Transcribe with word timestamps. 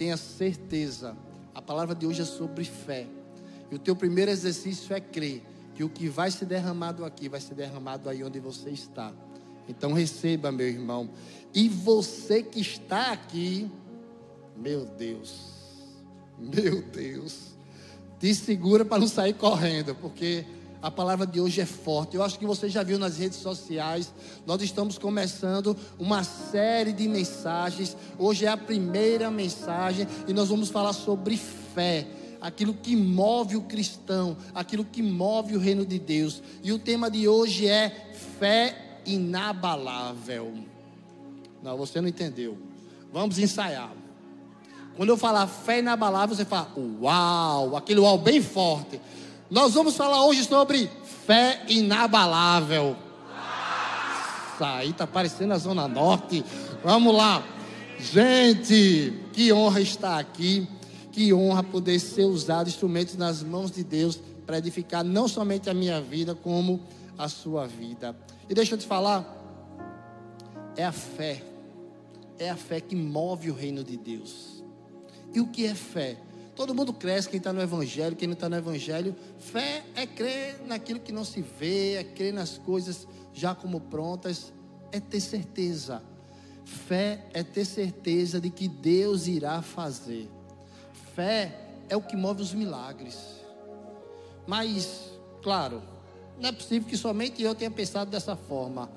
tenha 0.00 0.16
certeza. 0.16 1.14
A 1.54 1.60
palavra 1.60 1.94
de 1.94 2.06
hoje 2.06 2.22
é 2.22 2.24
sobre 2.24 2.64
fé. 2.64 3.06
E 3.70 3.74
o 3.74 3.78
teu 3.78 3.94
primeiro 3.94 4.30
exercício 4.30 4.94
é 4.94 4.98
crer 5.00 5.42
que 5.74 5.84
o 5.84 5.90
que 5.90 6.08
vai 6.08 6.30
ser 6.30 6.46
derramado 6.46 7.04
aqui 7.04 7.28
vai 7.28 7.38
ser 7.38 7.54
derramado 7.54 8.08
aí 8.08 8.24
onde 8.24 8.40
você 8.40 8.70
está. 8.70 9.12
Então 9.68 9.92
receba, 9.92 10.50
meu 10.50 10.66
irmão. 10.66 11.10
E 11.52 11.68
você 11.68 12.42
que 12.42 12.62
está 12.62 13.12
aqui, 13.12 13.70
meu 14.56 14.86
Deus, 14.86 15.50
meu 16.38 16.80
Deus, 16.80 17.48
te 18.18 18.34
segura 18.34 18.86
para 18.86 19.00
não 19.00 19.06
sair 19.06 19.34
correndo, 19.34 19.94
porque 19.96 20.46
a 20.82 20.90
palavra 20.90 21.26
de 21.26 21.40
hoje 21.40 21.60
é 21.60 21.66
forte. 21.66 22.16
Eu 22.16 22.22
acho 22.22 22.38
que 22.38 22.46
você 22.46 22.68
já 22.68 22.82
viu 22.82 22.98
nas 22.98 23.18
redes 23.18 23.38
sociais. 23.38 24.12
Nós 24.46 24.62
estamos 24.62 24.98
começando 24.98 25.76
uma 25.98 26.24
série 26.24 26.92
de 26.92 27.06
mensagens. 27.06 27.96
Hoje 28.18 28.46
é 28.46 28.48
a 28.48 28.56
primeira 28.56 29.30
mensagem 29.30 30.06
e 30.26 30.32
nós 30.32 30.48
vamos 30.48 30.70
falar 30.70 30.92
sobre 30.92 31.36
fé. 31.36 32.06
Aquilo 32.40 32.72
que 32.72 32.96
move 32.96 33.56
o 33.56 33.62
cristão, 33.62 34.36
aquilo 34.54 34.84
que 34.84 35.02
move 35.02 35.54
o 35.54 35.60
reino 35.60 35.84
de 35.84 35.98
Deus. 35.98 36.42
E 36.62 36.72
o 36.72 36.78
tema 36.78 37.10
de 37.10 37.28
hoje 37.28 37.66
é 37.66 38.14
fé 38.38 39.02
inabalável. 39.04 40.54
Não, 41.62 41.76
você 41.76 42.00
não 42.00 42.08
entendeu. 42.08 42.56
Vamos 43.12 43.38
ensaiar. 43.38 43.92
Quando 44.96 45.10
eu 45.10 45.16
falar 45.16 45.46
fé 45.46 45.80
inabalável, 45.80 46.34
você 46.34 46.44
fala, 46.44 46.72
uau, 47.00 47.76
aquele 47.76 48.00
uau 48.00 48.16
bem 48.16 48.40
forte. 48.40 49.00
Nós 49.50 49.74
vamos 49.74 49.96
falar 49.96 50.24
hoje 50.24 50.44
sobre 50.44 50.88
fé 51.26 51.64
inabalável. 51.68 52.96
Isso 54.54 54.62
aí 54.62 54.90
está 54.90 55.08
parecendo 55.08 55.52
a 55.52 55.58
Zona 55.58 55.88
Norte. 55.88 56.44
Vamos 56.84 57.12
lá. 57.12 57.42
Gente, 57.98 59.12
que 59.32 59.52
honra 59.52 59.80
estar 59.80 60.20
aqui. 60.20 60.68
Que 61.10 61.34
honra 61.34 61.64
poder 61.64 61.98
ser 61.98 62.26
usado 62.26 62.68
instrumentos 62.68 63.16
nas 63.16 63.42
mãos 63.42 63.72
de 63.72 63.82
Deus 63.82 64.20
para 64.46 64.58
edificar 64.58 65.02
não 65.02 65.26
somente 65.26 65.68
a 65.68 65.74
minha 65.74 66.00
vida, 66.00 66.32
como 66.32 66.80
a 67.18 67.28
sua 67.28 67.66
vida. 67.66 68.16
E 68.48 68.54
deixa 68.54 68.74
eu 68.74 68.78
te 68.78 68.86
falar, 68.86 69.24
é 70.76 70.84
a 70.84 70.92
fé. 70.92 71.42
É 72.38 72.50
a 72.50 72.56
fé 72.56 72.80
que 72.80 72.94
move 72.94 73.50
o 73.50 73.54
reino 73.54 73.82
de 73.82 73.96
Deus. 73.96 74.62
E 75.34 75.40
o 75.40 75.48
que 75.48 75.66
é 75.66 75.74
fé? 75.74 76.16
Todo 76.60 76.74
mundo 76.74 76.92
cresce, 76.92 77.26
quem 77.26 77.38
está 77.38 77.54
no 77.54 77.62
Evangelho, 77.62 78.14
quem 78.14 78.28
não 78.28 78.34
está 78.34 78.46
no 78.46 78.54
Evangelho. 78.54 79.16
Fé 79.38 79.82
é 79.96 80.06
crer 80.06 80.60
naquilo 80.66 81.00
que 81.00 81.10
não 81.10 81.24
se 81.24 81.40
vê, 81.40 81.94
é 81.94 82.04
crer 82.04 82.34
nas 82.34 82.58
coisas 82.58 83.08
já 83.32 83.54
como 83.54 83.80
prontas, 83.80 84.52
é 84.92 85.00
ter 85.00 85.20
certeza. 85.20 86.02
Fé 86.62 87.24
é 87.32 87.42
ter 87.42 87.64
certeza 87.64 88.38
de 88.38 88.50
que 88.50 88.68
Deus 88.68 89.26
irá 89.26 89.62
fazer. 89.62 90.28
Fé 91.14 91.50
é 91.88 91.96
o 91.96 92.02
que 92.02 92.14
move 92.14 92.42
os 92.42 92.52
milagres. 92.52 93.16
Mas, 94.46 95.12
claro, 95.42 95.82
não 96.38 96.50
é 96.50 96.52
possível 96.52 96.86
que 96.86 96.96
somente 96.98 97.42
eu 97.42 97.54
tenha 97.54 97.70
pensado 97.70 98.10
dessa 98.10 98.36
forma. 98.36 98.90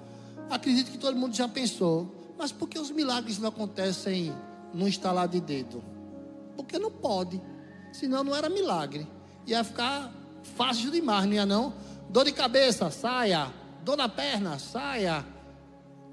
Acredito 0.50 0.92
que 0.92 0.98
todo 0.98 1.16
mundo 1.16 1.34
já 1.34 1.48
pensou. 1.48 2.14
Mas 2.38 2.52
por 2.52 2.68
que 2.68 2.78
os 2.78 2.92
milagres 2.92 3.40
não 3.40 3.48
acontecem 3.48 4.34
num 4.74 4.86
estalar 4.86 5.30
de 5.30 5.40
dedo? 5.40 5.82
Porque 6.58 6.78
não 6.78 6.92
pode. 6.92 7.42
Senão 7.94 8.24
não 8.24 8.36
era 8.36 8.50
milagre. 8.50 9.08
Ia 9.46 9.64
ficar 9.64 10.12
fácil 10.58 10.92
demais, 10.92 11.26
não 11.26 11.34
ia 11.34 11.46
não? 11.46 11.74
Dor 12.10 12.26
de 12.26 12.32
cabeça, 12.32 12.90
saia. 12.90 13.54
Dor 13.86 13.96
na 13.96 14.10
perna, 14.10 14.58
saia. 14.58 15.26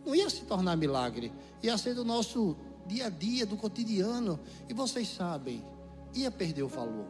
Não 0.05 0.15
ia 0.15 0.29
se 0.29 0.43
tornar 0.43 0.77
milagre. 0.77 1.33
Ia 1.63 1.77
ser 1.79 1.95
do 1.95 2.05
nosso 2.05 2.55
dia 2.87 3.07
a 3.07 3.11
dia, 3.11 3.47
do 3.47 3.57
cotidiano. 3.57 4.39
E 4.69 4.75
vocês 4.75 5.09
sabem, 5.09 5.65
ia 6.15 6.31
perder 6.31 6.63
o 6.63 6.69
valor. 6.69 7.07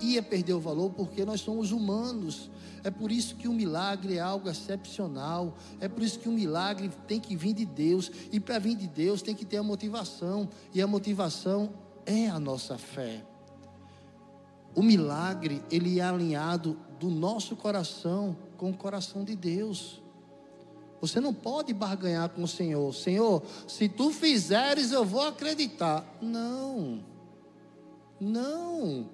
Ia 0.00 0.22
perder 0.22 0.54
o 0.54 0.60
valor 0.60 0.90
porque 0.90 1.24
nós 1.24 1.40
somos 1.40 1.70
humanos. 1.70 2.50
É 2.82 2.90
por 2.90 3.12
isso 3.12 3.36
que 3.36 3.46
o 3.46 3.52
milagre 3.52 4.16
é 4.16 4.20
algo 4.20 4.48
excepcional. 4.48 5.56
É 5.80 5.88
por 5.88 6.02
isso 6.02 6.18
que 6.18 6.28
o 6.28 6.32
milagre 6.32 6.90
tem 7.06 7.20
que 7.20 7.36
vir 7.36 7.52
de 7.52 7.64
Deus. 7.64 8.10
E 8.32 8.40
para 8.40 8.58
vir 8.58 8.74
de 8.74 8.88
Deus 8.88 9.22
tem 9.22 9.36
que 9.36 9.44
ter 9.44 9.58
a 9.58 9.62
motivação. 9.62 10.48
E 10.74 10.82
a 10.82 10.86
motivação 10.86 11.70
é 12.04 12.28
a 12.28 12.40
nossa 12.40 12.76
fé. 12.76 13.24
O 14.74 14.82
milagre, 14.82 15.62
ele 15.70 16.00
é 16.00 16.02
alinhado 16.02 16.78
do 16.98 17.10
nosso 17.10 17.56
coração 17.56 18.36
com 18.56 18.70
o 18.70 18.76
coração 18.76 19.24
de 19.24 19.36
Deus. 19.36 20.00
Você 21.00 21.20
não 21.20 21.34
pode 21.34 21.74
barganhar 21.74 22.28
com 22.28 22.44
o 22.44 22.48
Senhor. 22.48 22.94
Senhor, 22.94 23.42
se 23.66 23.88
tu 23.88 24.10
fizeres, 24.10 24.92
eu 24.92 25.04
vou 25.04 25.22
acreditar. 25.22 26.06
Não. 26.22 27.00
Não. 28.20 29.10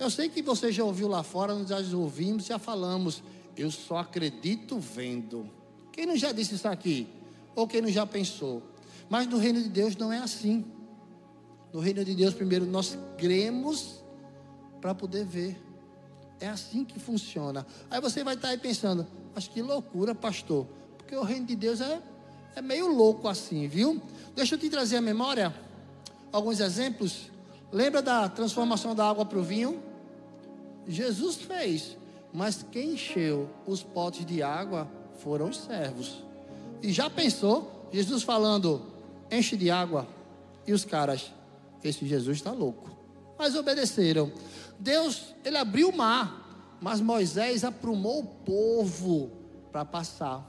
Eu 0.00 0.10
sei 0.10 0.28
que 0.28 0.42
você 0.42 0.72
já 0.72 0.82
ouviu 0.82 1.06
lá 1.06 1.22
fora, 1.22 1.54
nós 1.54 1.68
já 1.68 1.96
ouvimos, 1.96 2.46
já 2.46 2.58
falamos. 2.58 3.22
Eu 3.56 3.70
só 3.70 3.98
acredito 3.98 4.80
vendo. 4.80 5.48
Quem 5.92 6.06
não 6.06 6.16
já 6.16 6.32
disse 6.32 6.56
isso 6.56 6.66
aqui? 6.66 7.06
Ou 7.54 7.68
quem 7.68 7.80
não 7.80 7.88
já 7.88 8.04
pensou? 8.04 8.60
Mas 9.08 9.28
no 9.28 9.38
reino 9.38 9.62
de 9.62 9.68
Deus 9.68 9.96
não 9.96 10.12
é 10.12 10.18
assim. 10.18 10.64
No 11.72 11.78
reino 11.78 12.04
de 12.04 12.16
Deus, 12.16 12.34
primeiro 12.34 12.66
nós 12.66 12.98
cremos 13.16 14.01
para 14.82 14.94
poder 14.94 15.24
ver. 15.24 15.56
É 16.40 16.48
assim 16.48 16.84
que 16.84 16.98
funciona. 16.98 17.64
Aí 17.88 18.00
você 18.00 18.24
vai 18.24 18.34
estar 18.34 18.48
aí 18.48 18.58
pensando, 18.58 19.06
mas 19.32 19.46
que 19.46 19.62
loucura, 19.62 20.12
pastor. 20.12 20.66
Porque 20.98 21.14
o 21.14 21.22
reino 21.22 21.46
de 21.46 21.54
Deus 21.54 21.80
é, 21.80 22.02
é 22.56 22.60
meio 22.60 22.88
louco 22.88 23.28
assim, 23.28 23.68
viu? 23.68 24.02
Deixa 24.34 24.56
eu 24.56 24.58
te 24.58 24.68
trazer 24.68 24.96
a 24.96 25.00
memória 25.00 25.54
alguns 26.32 26.58
exemplos. 26.58 27.30
Lembra 27.70 28.02
da 28.02 28.28
transformação 28.28 28.94
da 28.94 29.08
água 29.08 29.24
para 29.24 29.38
o 29.38 29.42
vinho? 29.42 29.80
Jesus 30.86 31.36
fez, 31.36 31.96
mas 32.32 32.66
quem 32.72 32.94
encheu 32.94 33.48
os 33.64 33.84
potes 33.84 34.26
de 34.26 34.42
água 34.42 34.90
foram 35.18 35.48
os 35.48 35.58
servos. 35.58 36.24
E 36.82 36.90
já 36.92 37.08
pensou, 37.08 37.88
Jesus 37.92 38.24
falando, 38.24 38.82
enche 39.30 39.56
de 39.56 39.70
água, 39.70 40.08
e 40.66 40.72
os 40.72 40.84
caras, 40.84 41.32
esse 41.84 42.04
Jesus 42.04 42.38
está 42.38 42.50
louco. 42.50 42.91
Mas 43.42 43.56
obedeceram. 43.56 44.30
Deus, 44.78 45.34
ele 45.44 45.56
abriu 45.56 45.88
o 45.88 45.96
mar, 45.96 46.78
mas 46.80 47.00
Moisés 47.00 47.64
aprumou 47.64 48.20
o 48.20 48.24
povo 48.24 49.32
para 49.72 49.84
passar. 49.84 50.48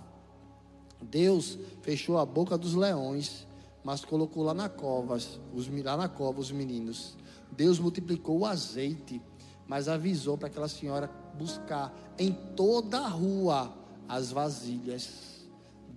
Deus 1.01 1.57
fechou 1.81 2.19
a 2.19 2.25
boca 2.25 2.55
dos 2.55 2.75
leões, 2.75 3.47
mas 3.83 4.05
colocou 4.05 4.43
lá 4.43 4.53
na 4.53 4.69
covas, 4.69 5.39
os, 5.55 5.67
lá 5.83 5.97
na 5.97 6.07
cova 6.07 6.39
os 6.39 6.51
meninos. 6.51 7.17
Deus 7.51 7.79
multiplicou 7.79 8.41
o 8.41 8.45
azeite, 8.45 9.19
mas 9.67 9.87
avisou 9.87 10.37
para 10.37 10.47
aquela 10.47 10.67
senhora 10.67 11.09
buscar 11.33 11.91
em 12.15 12.31
toda 12.55 12.99
a 12.99 13.07
rua 13.07 13.73
as 14.07 14.31
vasilhas. 14.31 15.47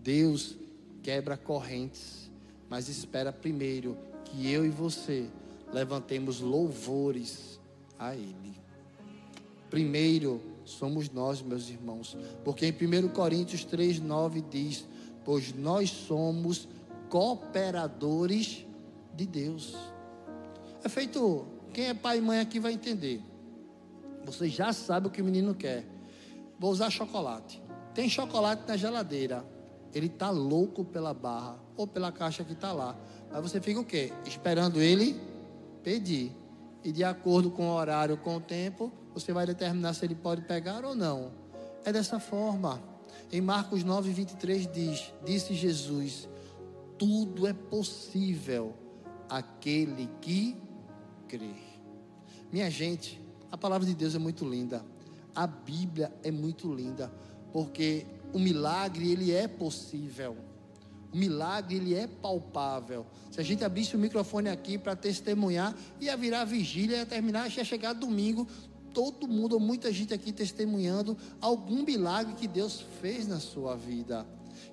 Deus 0.03 0.57
quebra 1.03 1.37
correntes, 1.37 2.31
mas 2.71 2.89
espera 2.89 3.31
primeiro 3.34 3.99
que 4.25 4.51
eu 4.51 4.65
e 4.65 4.71
você 4.71 5.28
levantemos 5.72 6.41
louvores 6.41 7.60
a 7.99 8.15
Ele. 8.15 8.60
Primeiro 9.71 10.41
somos 10.65 11.10
nós, 11.10 11.43
meus 11.43 11.69
irmãos, 11.69 12.16
porque 12.44 12.66
em 12.66 12.72
1 12.72 13.09
Coríntios 13.09 13.65
3, 13.65 14.00
9 14.00 14.43
diz: 14.43 14.87
Pois 15.25 15.53
nós 15.53 15.91
somos 15.91 16.69
cooperadores 17.09 18.66
de 19.15 19.27
Deus. 19.27 19.77
É 20.82 20.88
feito, 20.88 21.47
quem 21.72 21.87
é 21.87 21.94
pai 21.94 22.19
e 22.19 22.21
mãe 22.21 22.41
aqui 22.41 22.60
vai 22.60 22.72
entender. 22.72 23.22
Você 24.25 24.48
já 24.48 24.72
sabe 24.72 25.06
o 25.06 25.10
que 25.10 25.22
o 25.22 25.25
menino 25.25 25.54
quer. 25.54 25.84
Vou 26.59 26.71
usar 26.71 26.91
chocolate. 26.91 27.62
Tem 27.94 28.09
chocolate 28.09 28.62
na 28.66 28.77
geladeira. 28.77 29.44
Ele 29.94 30.06
está 30.06 30.31
louco 30.31 30.84
pela 30.84 31.15
barra 31.15 31.59
ou 31.77 31.87
pela 31.87 32.10
caixa 32.10 32.44
que 32.44 32.53
está 32.53 32.72
lá. 32.72 32.97
Mas 33.31 33.41
você 33.41 33.60
fica 33.60 33.81
o 33.81 33.84
quê? 33.84 34.12
Esperando 34.27 34.81
ele 34.81 35.19
pedir 35.86 36.33
e 36.83 36.91
de 36.91 37.04
acordo 37.04 37.48
com 37.48 37.68
o 37.68 37.72
horário, 37.72 38.16
com 38.16 38.38
o 38.38 38.41
tempo, 38.41 38.92
você 39.15 39.33
vai 39.33 39.47
determinar 39.47 39.94
se 39.94 40.04
ele 40.04 40.16
pode 40.16 40.42
pegar 40.42 40.84
ou 40.84 40.97
não. 40.97 41.30
É 41.84 41.92
dessa 41.92 42.18
forma. 42.18 42.83
Em 43.30 43.41
Marcos 43.41 43.84
9, 43.84 44.10
23 44.10 44.66
diz: 44.72 45.12
Disse 45.24 45.54
Jesus: 45.54 46.28
Tudo 46.98 47.47
é 47.47 47.53
possível 47.53 48.74
aquele 49.28 50.10
que 50.21 50.56
crê. 51.28 51.54
Minha 52.50 52.68
gente, 52.68 53.21
a 53.53 53.56
palavra 53.56 53.86
de 53.86 53.94
Deus 53.94 54.16
é 54.16 54.18
muito 54.18 54.44
linda. 54.44 54.84
A 55.36 55.47
Bíblia 55.47 56.12
é 56.24 56.32
muito 56.32 56.72
linda, 56.74 57.12
porque 57.53 58.04
o 58.32 58.41
milagre 58.41 59.12
ele 59.12 59.30
é 59.30 59.47
possível. 59.47 60.36
Milagre 61.16 61.77
ele 61.77 61.95
é 61.95 62.07
palpável. 62.07 63.07
Se 63.30 63.41
a 63.41 63.42
gente 63.42 63.65
abrisse 63.65 63.97
o 63.97 63.98
microfone 63.98 64.51
aqui 64.51 64.77
para 64.77 64.95
testemunhar, 64.95 65.74
ia 65.98 66.15
virar 66.15 66.45
vigília, 66.45 66.98
ia 66.98 67.07
terminar, 67.07 67.51
ia 67.51 67.65
chegar 67.65 67.95
domingo, 67.95 68.47
todo 68.92 69.27
mundo, 69.27 69.59
muita 69.59 69.91
gente 69.91 70.13
aqui 70.13 70.30
testemunhando 70.30 71.16
algum 71.41 71.83
milagre 71.83 72.34
que 72.34 72.47
Deus 72.47 72.84
fez 73.01 73.27
na 73.27 73.41
sua 73.41 73.74
vida. 73.74 74.27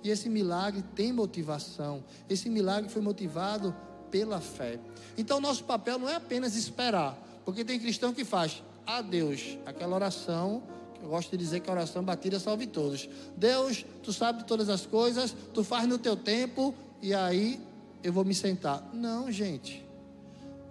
E 0.03 0.09
esse 0.09 0.29
milagre 0.29 0.83
tem 0.93 1.13
motivação. 1.13 2.03
Esse 2.29 2.49
milagre 2.49 2.89
foi 2.89 3.01
motivado 3.01 3.73
pela 4.11 4.41
fé. 4.41 4.81
Então, 5.17 5.39
nosso 5.39 5.63
papel 5.63 5.97
não 5.97 6.09
é 6.09 6.15
apenas 6.15 6.57
esperar, 6.57 7.17
porque 7.45 7.63
tem 7.63 7.79
cristão 7.79 8.13
que 8.13 8.25
faz 8.25 8.61
a 8.85 9.01
Deus 9.01 9.57
aquela 9.65 9.95
oração. 9.95 10.61
Gosto 11.07 11.31
de 11.31 11.37
dizer 11.37 11.59
que 11.59 11.69
a 11.69 11.73
oração 11.73 12.03
batida 12.03 12.39
salve 12.39 12.65
todos. 12.65 13.09
Deus, 13.35 13.85
tu 14.01 14.13
sabe 14.13 14.45
todas 14.45 14.69
as 14.69 14.85
coisas, 14.85 15.35
tu 15.53 15.63
faz 15.63 15.87
no 15.87 15.97
teu 15.97 16.15
tempo 16.15 16.73
e 17.01 17.13
aí 17.13 17.59
eu 18.03 18.11
vou 18.11 18.23
me 18.23 18.33
sentar. 18.33 18.89
Não, 18.93 19.31
gente. 19.31 19.85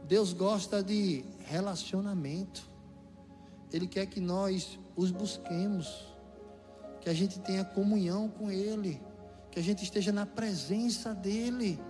Deus 0.08 0.32
gosta 0.32 0.82
de 0.82 1.24
relacionamento. 1.46 2.62
Ele 3.72 3.86
quer 3.86 4.06
que 4.06 4.20
nós 4.20 4.78
os 4.96 5.10
busquemos, 5.10 6.06
que 7.00 7.08
a 7.08 7.14
gente 7.14 7.38
tenha 7.38 7.64
comunhão 7.64 8.28
com 8.28 8.50
Ele, 8.50 9.00
que 9.50 9.58
a 9.58 9.62
gente 9.62 9.82
esteja 9.82 10.12
na 10.12 10.26
presença 10.26 11.14
dEle. 11.14 11.80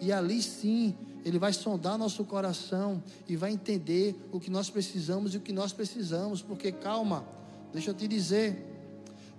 E 0.00 0.12
ali 0.12 0.42
sim, 0.42 0.94
Ele 1.24 1.38
vai 1.38 1.52
sondar 1.52 1.96
nosso 1.96 2.24
coração 2.24 3.02
e 3.26 3.36
vai 3.36 3.52
entender 3.52 4.14
o 4.32 4.38
que 4.38 4.50
nós 4.50 4.68
precisamos 4.70 5.34
e 5.34 5.38
o 5.38 5.40
que 5.40 5.52
nós 5.52 5.72
precisamos. 5.72 6.42
Porque, 6.42 6.70
calma, 6.70 7.24
deixa 7.72 7.90
eu 7.90 7.94
te 7.94 8.08
dizer, 8.08 8.64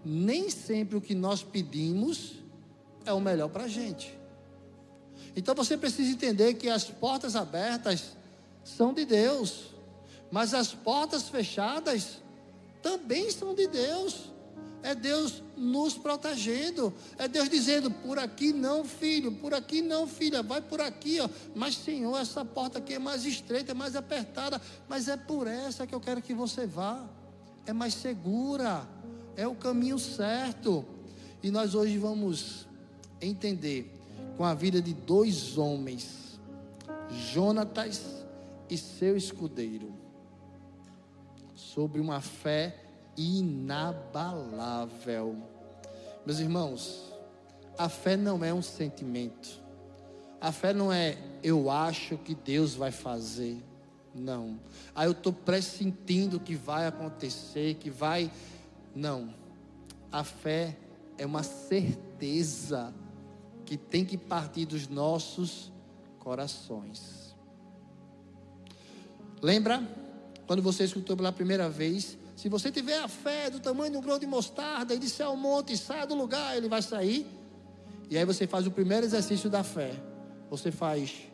nem 0.04 0.50
sempre 0.50 0.98
o 0.98 1.02
que 1.02 1.16
nós 1.16 1.44
pedimos 1.44 2.34
é 3.06 3.14
o 3.14 3.20
melhor 3.20 3.50
para 3.50 3.66
a 3.66 3.68
gente. 3.68 4.18
Então 5.36 5.56
você 5.56 5.78
precisa 5.78 6.12
entender 6.12 6.56
que 6.56 6.70
as 6.70 6.86
portas 6.86 7.36
abertas 7.36 8.18
são 8.64 8.94
de 8.94 9.06
Deus, 9.06 9.76
mas 10.31 10.54
as 10.54 10.74
portas 10.74 11.30
fechadas 11.30 12.18
também 12.81 13.30
são 13.31 13.54
de 13.54 13.68
Deus. 13.68 14.30
É 14.81 14.96
Deus 14.96 15.44
nos 15.58 15.98
protegendo. 15.98 16.94
É 17.18 17.28
Deus 17.28 17.50
dizendo: 17.50 17.92
por 17.92 18.18
aqui 18.18 18.54
não, 18.54 18.86
filho, 18.86 19.31
por 19.34 19.54
aqui 19.54 19.81
não, 19.81 20.08
filha, 20.08 20.42
vai 20.42 20.62
por 20.62 20.80
aqui, 20.80 21.20
ó. 21.20 21.28
Mas, 21.54 21.76
Senhor, 21.76 22.18
essa 22.18 22.46
porta 22.46 22.80
aqui 22.80 22.94
é 22.94 23.00
mais 23.00 23.26
estreita, 23.26 23.72
é 23.72 23.76
mais 23.76 23.96
apertada. 23.98 24.62
Mas 24.88 25.10
é 25.10 25.18
por 25.18 25.48
essa 25.48 25.86
que 25.86 25.94
eu 25.94 26.00
quero 26.00 26.22
que 26.22 26.34
você 26.34 26.66
vá. 26.66 27.06
É 27.69 27.74
mais 27.74 27.94
segura. 27.94 28.81
É 29.36 29.48
o 29.48 29.54
caminho 29.54 30.00
certo. 30.00 30.83
E 31.44 31.51
nós 31.51 31.75
hoje 31.75 32.00
vamos 32.00 32.66
entender 33.21 33.95
com 34.36 34.44
a 34.44 34.56
vida 34.56 34.81
de 34.81 34.92
dois 34.92 35.56
homens, 35.56 36.39
Jonatas 37.31 38.25
e 38.68 38.75
seu 38.75 39.16
escudeiro, 39.16 39.94
sobre 41.54 42.01
uma 42.01 42.21
fé 42.21 42.75
inabalável. 43.16 43.75
Meus 46.25 46.39
irmãos, 46.39 47.13
a 47.77 47.88
fé 47.88 48.18
não 48.18 48.44
é 48.44 48.51
um 48.51 48.63
sentimento. 48.63 49.62
A 50.42 50.51
fé 50.51 50.74
não 50.74 50.92
é 50.92 51.19
eu 51.44 51.69
acho 51.69 52.18
que 52.18 52.33
Deus 52.33 52.74
vai 52.74 52.92
fazer. 52.92 53.63
Não. 54.19 54.60
Aí 54.94 55.07
eu 55.07 55.13
estou 55.13 55.31
pressentindo 55.31 56.39
que 56.39 56.56
vai 56.56 56.86
acontecer, 56.86 57.75
que 57.75 57.89
vai. 57.89 58.31
Não. 58.94 59.33
A 60.12 60.24
fé 60.24 60.77
é 61.18 61.25
uma 61.25 61.44
certeza 61.44 62.94
que 63.66 63.77
tem 63.77 64.04
que 64.04 64.18
partir 64.18 64.66
dos 64.66 64.88
nossos 64.88 65.71
corações. 66.19 67.36
Lembra 69.42 69.81
quando 70.45 70.62
você 70.62 70.83
escutou 70.83 71.16
pela 71.16 71.31
primeira 71.31 71.69
vez? 71.69 72.18
Se 72.36 72.50
você 72.50 72.71
tiver 72.71 72.98
a 72.98 73.07
fé 73.07 73.50
do 73.50 73.60
tamanho 73.60 73.92
de 73.92 73.98
um 73.98 74.01
grão 74.01 74.18
de 74.18 74.25
mostarda 74.25 74.94
e 74.94 75.00
disser 75.00 75.25
ao 75.25 75.38
monte, 75.38 75.77
saia 75.77 76.07
do 76.07 76.16
lugar, 76.16 76.57
ele 76.57 76.68
vai 76.68 76.81
sair. 76.81 77.27
E 78.10 78.18
aí 78.18 78.25
você 78.25 78.48
faz 78.48 78.66
o 78.66 78.71
primeiro 78.71 79.06
exercício 79.06 79.50
da 79.50 79.63
fé. 79.63 79.94
Você 80.50 80.71
faz 80.71 81.30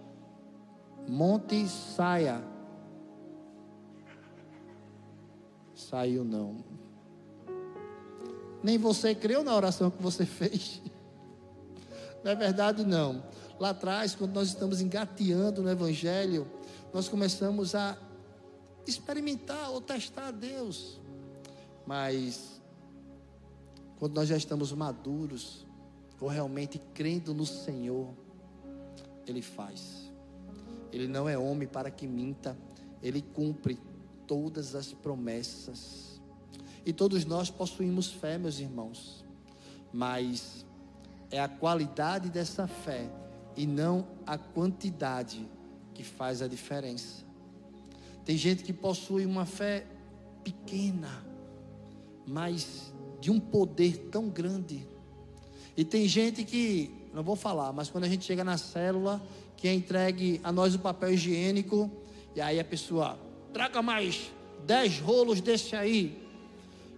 monte, 1.08 1.68
saia. 1.68 2.55
Saiu 5.76 6.24
não. 6.24 6.64
Nem 8.64 8.78
você 8.78 9.14
creu 9.14 9.44
na 9.44 9.54
oração 9.54 9.92
que 9.92 10.02
você 10.02 10.26
fez. 10.26 10.82
Não 12.24 12.32
é 12.32 12.36
verdade, 12.36 12.84
não. 12.84 13.24
Lá 13.60 13.70
atrás, 13.70 14.16
quando 14.16 14.34
nós 14.34 14.48
estamos 14.48 14.82
engateando 14.82 15.62
no 15.62 15.70
Evangelho, 15.70 16.48
nós 16.94 17.08
começamos 17.08 17.76
a 17.76 17.98
experimentar 18.88 19.70
ou 19.70 19.82
testar 19.82 20.32
Deus. 20.32 21.00
Mas, 21.86 22.60
quando 24.00 24.16
nós 24.16 24.28
já 24.28 24.38
estamos 24.38 24.72
maduros, 24.72 25.66
ou 26.20 26.28
realmente 26.30 26.82
crendo 26.94 27.34
no 27.34 27.46
Senhor, 27.46 28.10
Ele 29.28 29.42
faz. 29.42 30.12
Ele 30.92 31.08
não 31.08 31.28
é 31.28 31.38
homem 31.38 31.68
para 31.68 31.92
que 31.92 32.08
minta, 32.08 32.58
Ele 33.04 33.22
cumpre 33.22 33.78
todas 34.28 34.76
as 34.76 34.94
promessas. 34.94 36.22
E 36.86 36.94
todos 36.94 37.26
nós 37.26 37.50
possuímos 37.50 38.12
fé, 38.12 38.38
meus 38.38 38.60
irmãos, 38.60 39.26
mas 39.92 40.66
é 41.32 41.40
a 41.40 41.48
qualidade 41.48 42.30
dessa 42.30 42.68
fé 42.68 43.10
e 43.58 43.66
não 43.66 44.08
a 44.26 44.38
quantidade 44.38 45.48
que 45.94 46.04
faz 46.04 46.42
a 46.42 46.48
diferença. 46.48 47.24
Tem 48.24 48.38
gente 48.38 48.64
que 48.64 48.74
possui 48.74 49.26
uma 49.26 49.46
fé 49.46 49.86
pequena, 50.44 51.26
mas 52.28 52.94
de 53.20 53.32
um 53.32 53.40
poder 53.40 54.10
tão 54.12 54.30
grande. 54.30 54.88
E 55.76 55.84
tem 55.84 56.08
gente 56.08 56.44
que, 56.44 56.92
não 57.14 57.24
vou 57.24 57.36
falar, 57.36 57.74
mas 57.74 57.90
quando 57.90 58.04
a 58.04 58.10
gente 58.10 58.26
chega 58.26 58.44
na 58.44 58.58
célula, 58.58 59.22
que 59.58 59.68
é 59.68 59.74
entregue 59.74 60.40
a 60.44 60.52
nós 60.52 60.76
o 60.76 60.80
papel 60.80 61.14
higiênico, 61.14 61.90
e 62.36 62.42
aí 62.42 62.60
a 62.60 62.64
pessoa, 62.64 63.18
traga 63.56 63.82
mais 63.82 64.30
dez 64.66 65.00
rolos 65.00 65.40
desse 65.40 65.78
aí. 65.78 66.22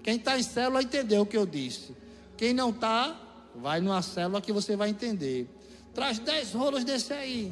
Quem 0.01 0.15
está 0.15 0.39
em 0.39 0.41
célula 0.41 0.81
entendeu 0.81 1.21
o 1.21 1.25
que 1.25 1.37
eu 1.37 1.45
disse. 1.45 1.95
Quem 2.35 2.51
não 2.51 2.71
está, 2.71 3.15
Vai 3.57 3.81
numa 3.81 4.01
célula 4.01 4.39
que 4.39 4.53
você 4.53 4.75
vai 4.75 4.89
entender. 4.89 5.47
Traz 5.93 6.19
dez 6.19 6.53
rolos 6.53 6.83
desse 6.83 7.11
aí. 7.11 7.51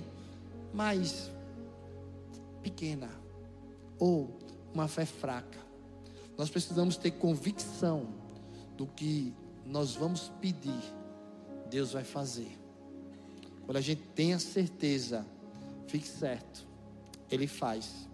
Mas 0.73 1.31
pequena. 2.61 3.09
Ou 3.97 4.29
uma 4.73 4.87
fé 4.87 5.05
fraca. 5.05 5.59
Nós 6.37 6.49
precisamos 6.49 6.95
ter 6.95 7.11
convicção 7.11 8.07
do 8.77 8.85
que 8.85 9.33
nós 9.65 9.95
vamos 9.95 10.31
pedir. 10.39 10.83
Deus 11.71 11.93
vai 11.93 12.03
fazer. 12.03 12.55
Quando 13.65 13.77
a 13.77 13.81
gente 13.81 14.03
tem 14.13 14.35
a 14.35 14.39
certeza, 14.39 15.25
fique 15.87 16.07
certo. 16.07 16.67
Ele 17.31 17.47
faz. 17.47 18.07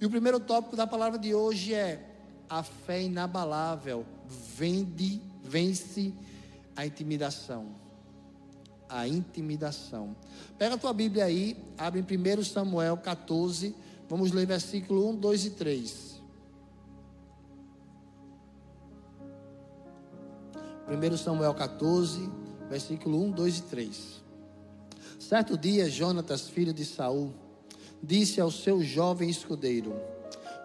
E 0.00 0.06
o 0.06 0.10
primeiro 0.10 0.38
tópico 0.38 0.76
da 0.76 0.86
palavra 0.86 1.18
de 1.18 1.34
hoje 1.34 1.74
é 1.74 2.04
a 2.48 2.62
fé 2.62 3.02
inabalável 3.02 4.06
vende, 4.28 5.20
vence 5.42 6.12
a 6.76 6.86
intimidação. 6.86 7.66
A 8.88 9.06
intimidação. 9.06 10.16
Pega 10.56 10.74
a 10.74 10.78
tua 10.78 10.92
Bíblia 10.92 11.24
aí, 11.24 11.56
abre 11.76 12.00
em 12.00 12.38
1 12.38 12.44
Samuel 12.44 12.96
14, 12.96 13.74
vamos 14.08 14.32
ler 14.32 14.46
versículo 14.46 15.08
1, 15.10 15.16
2 15.16 15.44
e 15.44 15.50
3. 15.50 16.22
1 20.88 21.16
Samuel 21.18 21.52
14, 21.52 22.30
versículo 22.70 23.22
1, 23.24 23.30
2 23.32 23.58
e 23.58 23.62
3. 23.62 24.22
Certo 25.18 25.58
dia, 25.58 25.90
Jonatas, 25.90 26.48
filho 26.48 26.72
de 26.72 26.86
Saul, 26.86 27.34
disse 28.02 28.40
ao 28.40 28.50
seu 28.50 28.82
jovem 28.82 29.28
escudeiro: 29.28 29.94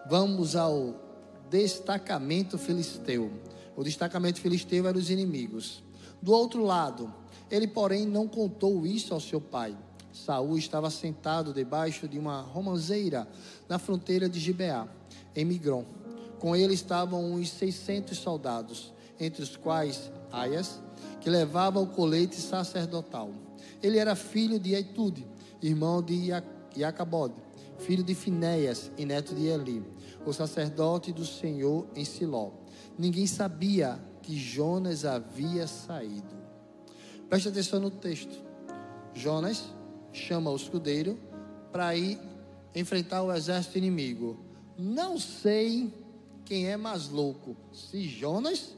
Vamos 0.08 0.56
ao 0.56 0.94
destacamento 1.50 2.58
filisteu. 2.58 3.30
O 3.76 3.82
destacamento 3.82 4.40
filisteu 4.40 4.86
era 4.86 4.96
os 4.96 5.10
inimigos. 5.10 5.82
Do 6.22 6.32
outro 6.32 6.64
lado, 6.64 7.12
ele, 7.50 7.66
porém, 7.66 8.06
não 8.06 8.26
contou 8.26 8.86
isso 8.86 9.12
ao 9.12 9.20
seu 9.20 9.40
pai. 9.40 9.76
Saul 10.12 10.56
estava 10.56 10.90
sentado 10.90 11.52
debaixo 11.52 12.08
de 12.08 12.18
uma 12.18 12.40
romanceira 12.40 13.28
na 13.68 13.78
fronteira 13.78 14.28
de 14.28 14.38
Gibeá, 14.38 14.88
em 15.34 15.44
Migron. 15.44 15.84
Com 16.38 16.54
ele 16.54 16.74
estavam 16.74 17.32
uns 17.32 17.50
seiscentos 17.50 18.18
soldados, 18.18 18.92
entre 19.18 19.42
os 19.42 19.56
quais 19.56 20.10
Aias, 20.30 20.80
que 21.20 21.28
levava 21.28 21.80
o 21.80 21.86
colete 21.86 22.36
sacerdotal. 22.36 23.30
Ele 23.82 23.98
era 23.98 24.14
filho 24.14 24.58
de 24.58 24.74
Aitude, 24.74 25.26
irmão 25.62 26.02
de 26.02 26.30
Iacabode, 26.80 27.34
filho 27.78 28.02
de 28.02 28.14
Finéias 28.14 28.90
e 28.96 29.04
neto 29.04 29.34
de 29.34 29.46
Eli, 29.46 29.82
o 30.24 30.32
sacerdote 30.32 31.12
do 31.12 31.24
Senhor 31.24 31.86
em 31.94 32.04
Siló. 32.04 32.50
Ninguém 32.98 33.26
sabia 33.26 33.98
que 34.22 34.36
Jonas 34.36 35.04
havia 35.04 35.66
saído. 35.66 36.34
Preste 37.28 37.48
atenção 37.48 37.80
no 37.80 37.90
texto. 37.90 38.42
Jonas 39.12 39.64
chama 40.12 40.50
o 40.50 40.56
escudeiro 40.56 41.18
para 41.70 41.94
ir 41.96 42.18
enfrentar 42.74 43.22
o 43.22 43.32
exército 43.32 43.78
inimigo. 43.78 44.38
Não 44.76 45.18
sei 45.18 45.92
quem 46.44 46.68
é 46.68 46.76
mais 46.76 47.08
louco, 47.08 47.56
se 47.72 48.02
Jonas 48.08 48.74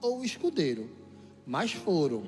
ou 0.00 0.20
o 0.20 0.24
escudeiro, 0.24 0.90
mas 1.46 1.72
foram. 1.72 2.24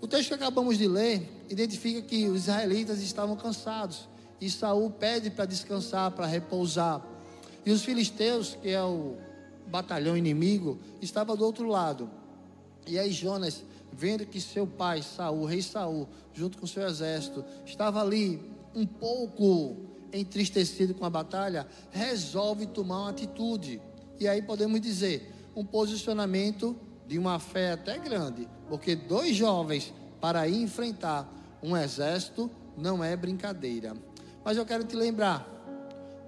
O 0.00 0.08
texto 0.08 0.28
que 0.28 0.34
acabamos 0.34 0.78
de 0.78 0.88
ler 0.88 1.28
identifica 1.48 2.00
que 2.02 2.28
os 2.28 2.42
israelitas 2.42 3.00
estavam 3.02 3.36
cansados 3.36 4.08
e 4.40 4.48
Saul 4.48 4.90
pede 4.90 5.30
para 5.30 5.44
descansar, 5.44 6.10
para 6.12 6.26
repousar. 6.26 7.04
E 7.64 7.70
os 7.70 7.82
filisteus, 7.82 8.56
que 8.60 8.70
é 8.70 8.82
o 8.82 9.16
batalhão 9.66 10.16
inimigo, 10.16 10.78
estava 11.00 11.36
do 11.36 11.44
outro 11.44 11.68
lado. 11.68 12.10
E 12.86 12.98
aí 12.98 13.12
Jonas, 13.12 13.62
vendo 13.92 14.24
que 14.24 14.40
seu 14.40 14.66
pai 14.66 15.02
Saul, 15.02 15.44
rei 15.44 15.62
Saul, 15.62 16.08
junto 16.32 16.58
com 16.58 16.66
seu 16.66 16.86
exército, 16.86 17.44
estava 17.66 18.00
ali 18.00 18.40
um 18.74 18.86
pouco 18.86 19.76
entristecido 20.12 20.94
com 20.94 21.04
a 21.04 21.10
batalha, 21.10 21.66
resolve 21.90 22.66
tomar 22.66 23.00
uma 23.00 23.10
atitude. 23.10 23.80
E 24.18 24.26
aí 24.26 24.42
podemos 24.42 24.80
dizer, 24.80 25.32
um 25.54 25.64
posicionamento 25.64 26.76
de 27.06 27.18
uma 27.18 27.38
fé 27.38 27.72
até 27.72 27.98
grande, 27.98 28.48
porque 28.68 28.94
dois 28.94 29.36
jovens 29.36 29.92
para 30.20 30.48
enfrentar 30.48 31.28
um 31.62 31.76
exército 31.76 32.50
não 32.76 33.02
é 33.02 33.16
brincadeira. 33.16 33.94
Mas 34.44 34.56
eu 34.56 34.64
quero 34.64 34.84
te 34.84 34.96
lembrar, 34.96 35.46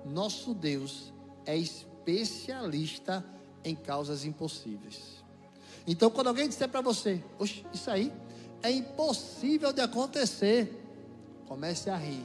nosso 0.04 0.52
Deus 0.52 1.12
é 1.46 1.56
especialista 1.56 3.24
em 3.64 3.74
causas 3.74 4.24
impossíveis. 4.24 5.22
Então, 5.86 6.10
quando 6.10 6.28
alguém 6.28 6.48
disser 6.48 6.68
para 6.68 6.80
você, 6.80 7.22
isso 7.72 7.90
aí 7.90 8.12
é 8.62 8.70
impossível 8.70 9.72
de 9.72 9.80
acontecer, 9.80 10.80
comece 11.46 11.90
a 11.90 11.96
rir. 11.96 12.24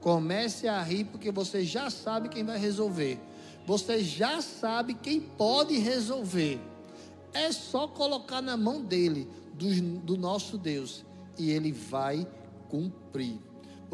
Comece 0.00 0.68
a 0.68 0.82
rir, 0.82 1.04
porque 1.04 1.32
você 1.32 1.64
já 1.64 1.90
sabe 1.90 2.28
quem 2.28 2.44
vai 2.44 2.58
resolver. 2.58 3.18
Você 3.66 4.04
já 4.04 4.42
sabe 4.42 4.94
quem 4.94 5.20
pode 5.20 5.78
resolver. 5.78 6.60
É 7.32 7.50
só 7.50 7.88
colocar 7.88 8.42
na 8.42 8.56
mão 8.56 8.82
dele, 8.82 9.26
do, 9.54 9.68
do 10.00 10.16
nosso 10.16 10.58
Deus, 10.58 11.04
e 11.38 11.50
ele 11.50 11.72
vai 11.72 12.26
cumprir. 12.68 13.38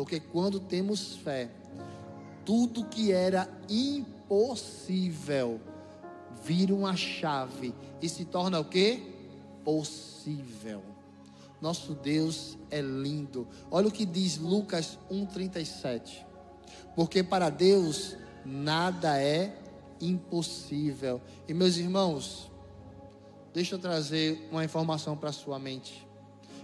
Porque 0.00 0.18
quando 0.18 0.58
temos 0.58 1.16
fé, 1.16 1.50
tudo 2.42 2.86
que 2.86 3.12
era 3.12 3.46
impossível 3.68 5.60
vira 6.42 6.74
uma 6.74 6.96
chave 6.96 7.74
e 8.00 8.08
se 8.08 8.24
torna 8.24 8.58
o 8.58 8.64
que? 8.64 9.02
Possível. 9.62 10.82
Nosso 11.60 11.92
Deus 11.92 12.56
é 12.70 12.80
lindo. 12.80 13.46
Olha 13.70 13.88
o 13.88 13.92
que 13.92 14.06
diz 14.06 14.38
Lucas 14.38 14.98
1:37. 15.10 16.24
Porque 16.96 17.22
para 17.22 17.50
Deus 17.50 18.16
nada 18.42 19.20
é 19.20 19.54
impossível. 20.00 21.20
E 21.46 21.52
meus 21.52 21.76
irmãos, 21.76 22.50
deixa 23.52 23.74
eu 23.74 23.78
trazer 23.78 24.48
uma 24.50 24.64
informação 24.64 25.14
para 25.14 25.30
sua 25.30 25.58
mente. 25.58 26.08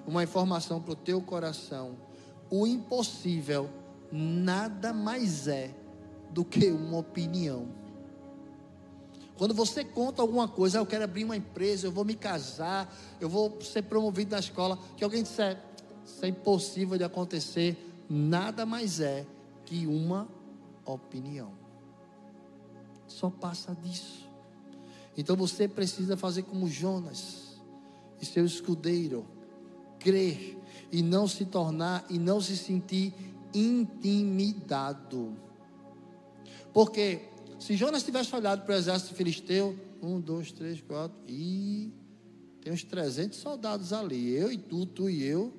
Uma 0.07 0.25
informação 0.25 0.81
para 0.81 0.93
o 0.93 0.97
teu 0.97 1.21
coração. 1.21 2.07
O 2.50 2.67
impossível 2.67 3.69
nada 4.12 4.93
mais 4.93 5.49
é 5.49 5.75
do 6.31 6.45
que 6.45 6.71
uma 6.71 6.99
opinião. 6.99 7.69
Quando 9.37 9.53
você 9.53 9.85
conta 9.85 10.23
alguma 10.23 10.49
coisa, 10.49 10.79
ah, 10.79 10.81
eu 10.81 10.87
quero 10.87 11.05
abrir 11.05 11.25
uma 11.25 11.37
empresa, 11.37 11.87
eu 11.87 11.93
vou 11.93 12.05
me 12.05 12.15
casar, 12.15 12.95
eu 13.21 13.29
vou 13.29 13.61
ser 13.61 13.83
promovido 13.83 14.31
na 14.31 14.38
escola, 14.38 14.79
que 14.97 15.05
alguém 15.05 15.23
disser, 15.23 15.62
isso 16.05 16.25
é 16.25 16.29
impossível 16.29 16.97
de 16.97 17.05
acontecer, 17.05 17.76
nada 18.09 18.65
mais 18.65 19.00
é 19.00 19.26
que 19.67 19.87
uma 19.87 20.26
opinião. 20.87 21.53
Só 23.07 23.29
passa 23.29 23.75
disso. 23.75 24.26
Então 25.17 25.37
você 25.37 25.69
precisa 25.69 26.17
fazer 26.17 26.43
como 26.43 26.69
Jonas 26.69 27.61
e 28.21 28.25
seu 28.25 28.45
escudeiro, 28.45 29.26
crer 30.06 30.56
e 30.92 31.02
não 31.02 31.26
se 31.26 31.44
tornar 31.44 32.06
e 32.08 32.16
não 32.16 32.40
se 32.40 32.56
sentir 32.56 33.12
intimidado. 33.52 35.36
Porque 36.72 37.22
se 37.58 37.76
Jonas 37.76 38.04
tivesse 38.04 38.32
olhado 38.36 38.64
para 38.64 38.76
o 38.76 38.78
exército 38.78 39.14
filisteu, 39.14 39.76
um, 40.00 40.20
dois, 40.20 40.52
três, 40.52 40.80
quatro, 40.80 41.18
e 41.26 41.92
tem 42.60 42.72
uns 42.72 42.84
300 42.84 43.36
soldados 43.36 43.92
ali, 43.92 44.30
eu 44.30 44.52
e 44.52 44.56
tu, 44.56 44.86
tu 44.86 45.10
e 45.10 45.25
eu, 45.25 45.52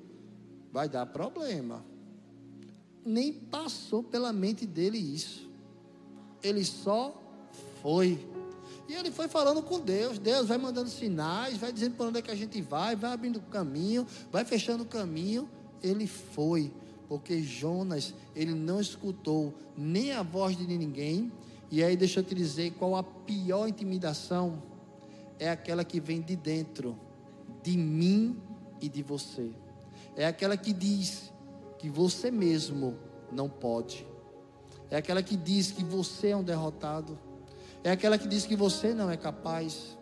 vai 0.72 0.88
dar 0.88 1.06
problema. 1.08 1.84
Nem 3.04 3.34
passou 3.34 4.02
pela 4.02 4.32
mente 4.32 4.66
dele 4.66 4.98
isso. 4.98 5.50
Ele 6.42 6.64
só 6.64 7.22
foi. 7.82 8.26
E 8.88 8.94
ele 8.94 9.12
foi 9.12 9.28
falando 9.28 9.62
com 9.62 9.80
Deus. 9.80 10.18
Deus 10.18 10.48
vai 10.48 10.58
mandando 10.58 10.90
sinais, 10.90 11.58
vai 11.58 11.72
dizendo 11.72 11.96
para 11.96 12.08
onde 12.08 12.20
é 12.20 12.22
que 12.22 12.32
a 12.32 12.36
gente 12.36 12.62
vai, 12.62 12.96
vai 12.96 13.12
abrindo 13.12 13.38
o 13.38 13.42
caminho, 13.42 14.08
vai 14.32 14.46
fechando 14.46 14.84
o 14.84 14.88
caminho. 14.88 15.50
Ele 15.84 16.08
foi, 16.08 16.74
porque 17.08 17.42
Jonas, 17.42 18.14
ele 18.36 18.54
não 18.54 18.80
escutou 18.80 19.54
nem 19.76 20.12
a 20.12 20.24
voz 20.24 20.58
de 20.58 20.66
ninguém, 20.66 21.32
e 21.70 21.84
aí 21.84 21.98
deixa 21.98 22.22
eu 22.22 22.24
te 22.24 22.34
dizer 22.34 22.72
qual 22.74 22.96
a 22.96 23.04
pior 23.04 23.68
intimidação 23.68 24.64
é 25.38 25.50
aquela 25.50 25.84
que 25.84 26.00
vem 26.00 26.22
de 26.22 26.36
dentro 26.36 26.98
de 27.62 27.78
mim 27.78 28.38
e 28.80 28.88
de 28.88 29.04
você. 29.04 29.52
É 30.16 30.26
aquela 30.26 30.56
que 30.56 30.72
diz 30.72 31.32
que 31.78 31.90
você 31.90 32.32
mesmo 32.32 32.98
não 33.32 33.50
pode. 33.50 34.08
É 34.90 34.98
aquela 34.98 35.22
que 35.22 35.36
diz 35.36 35.72
que 35.72 35.84
você 35.84 36.30
é 36.30 36.38
um 36.38 36.44
derrotado. 36.44 37.20
É 37.84 37.92
aquela 37.92 38.18
que 38.18 38.28
diz 38.28 38.46
que 38.46 38.56
você 38.56 38.94
não 38.94 39.10
é 39.10 39.18
capaz. 39.18 39.98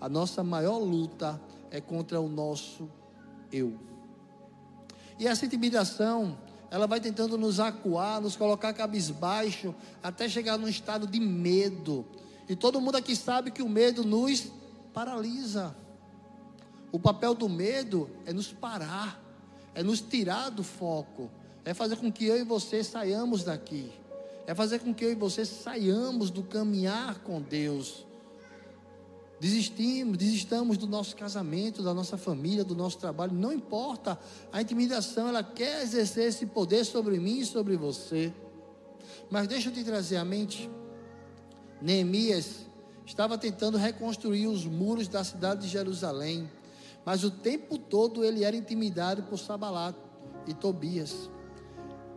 A 0.00 0.08
nossa 0.08 0.42
maior 0.42 0.78
luta 0.78 1.40
é 1.70 1.80
contra 1.80 2.20
o 2.20 2.28
nosso 2.28 2.88
eu. 3.50 3.78
E 5.18 5.26
essa 5.26 5.46
intimidação 5.46 6.36
ela 6.70 6.86
vai 6.86 7.00
tentando 7.00 7.36
nos 7.36 7.60
acuar, 7.60 8.20
nos 8.20 8.34
colocar 8.34 8.72
cabisbaixo, 8.72 9.74
até 10.02 10.26
chegar 10.28 10.56
num 10.56 10.68
estado 10.68 11.06
de 11.06 11.20
medo. 11.20 12.06
E 12.48 12.56
todo 12.56 12.80
mundo 12.80 12.96
aqui 12.96 13.14
sabe 13.14 13.50
que 13.50 13.62
o 13.62 13.68
medo 13.68 14.04
nos 14.04 14.50
paralisa. 14.92 15.76
O 16.90 16.98
papel 16.98 17.34
do 17.34 17.48
medo 17.48 18.08
é 18.24 18.32
nos 18.32 18.52
parar, 18.52 19.22
é 19.74 19.82
nos 19.82 20.00
tirar 20.00 20.50
do 20.50 20.64
foco, 20.64 21.30
é 21.64 21.74
fazer 21.74 21.96
com 21.96 22.10
que 22.10 22.24
eu 22.24 22.38
e 22.38 22.42
você 22.42 22.82
saiamos 22.82 23.44
daqui, 23.44 23.92
é 24.46 24.54
fazer 24.54 24.80
com 24.80 24.92
que 24.94 25.04
eu 25.04 25.12
e 25.12 25.14
você 25.14 25.44
saiamos 25.44 26.30
do 26.30 26.42
caminhar 26.42 27.20
com 27.20 27.40
Deus 27.40 28.04
desistimos, 29.42 30.16
desistamos 30.16 30.78
do 30.78 30.86
nosso 30.86 31.16
casamento, 31.16 31.82
da 31.82 31.92
nossa 31.92 32.16
família, 32.16 32.62
do 32.62 32.76
nosso 32.76 32.96
trabalho, 32.96 33.32
não 33.32 33.52
importa. 33.52 34.16
A 34.52 34.62
intimidação, 34.62 35.26
ela 35.26 35.42
quer 35.42 35.82
exercer 35.82 36.28
esse 36.28 36.46
poder 36.46 36.84
sobre 36.84 37.18
mim 37.18 37.40
e 37.40 37.44
sobre 37.44 37.76
você. 37.76 38.32
Mas 39.28 39.48
deixa 39.48 39.68
eu 39.68 39.72
te 39.72 39.82
trazer 39.82 40.14
à 40.14 40.24
mente. 40.24 40.70
Neemias 41.80 42.66
estava 43.04 43.36
tentando 43.36 43.76
reconstruir 43.76 44.46
os 44.46 44.64
muros 44.64 45.08
da 45.08 45.24
cidade 45.24 45.62
de 45.62 45.68
Jerusalém, 45.68 46.48
mas 47.04 47.24
o 47.24 47.30
tempo 47.32 47.76
todo 47.76 48.24
ele 48.24 48.44
era 48.44 48.54
intimidado 48.54 49.24
por 49.24 49.40
Sabalat 49.40 49.96
e 50.46 50.54
Tobias. 50.54 51.28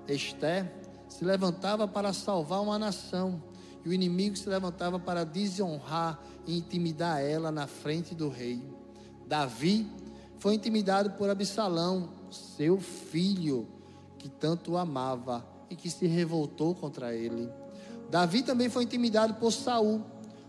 Esté 0.08 0.72
se 1.18 1.24
levantava 1.24 1.88
para 1.88 2.12
salvar 2.12 2.62
uma 2.62 2.78
nação, 2.78 3.42
e 3.86 3.88
o 3.88 3.94
inimigo 3.94 4.36
se 4.36 4.50
levantava 4.50 5.00
para 5.00 5.24
desonrar 5.24 6.22
e 6.46 6.58
intimidar 6.58 7.22
ela 7.22 7.52
na 7.54 7.68
frente 7.68 8.14
do 8.14 8.28
rei. 8.28 8.62
Davi 9.26 9.90
foi 10.40 10.56
intimidado 10.56 11.12
por 11.12 11.30
Absalão, 11.30 12.10
seu 12.30 12.82
filho, 12.82 13.66
que 14.18 14.28
tanto 14.28 14.74
o 14.74 14.78
amava 14.78 15.46
e 15.70 15.76
que 15.76 15.90
se 15.90 16.06
revoltou 16.06 16.76
contra 16.76 17.16
ele. 17.16 17.50
Davi 18.10 18.44
também 18.44 18.68
foi 18.68 18.84
intimidado 18.84 19.36
por 19.36 19.52
Saul, 19.52 20.02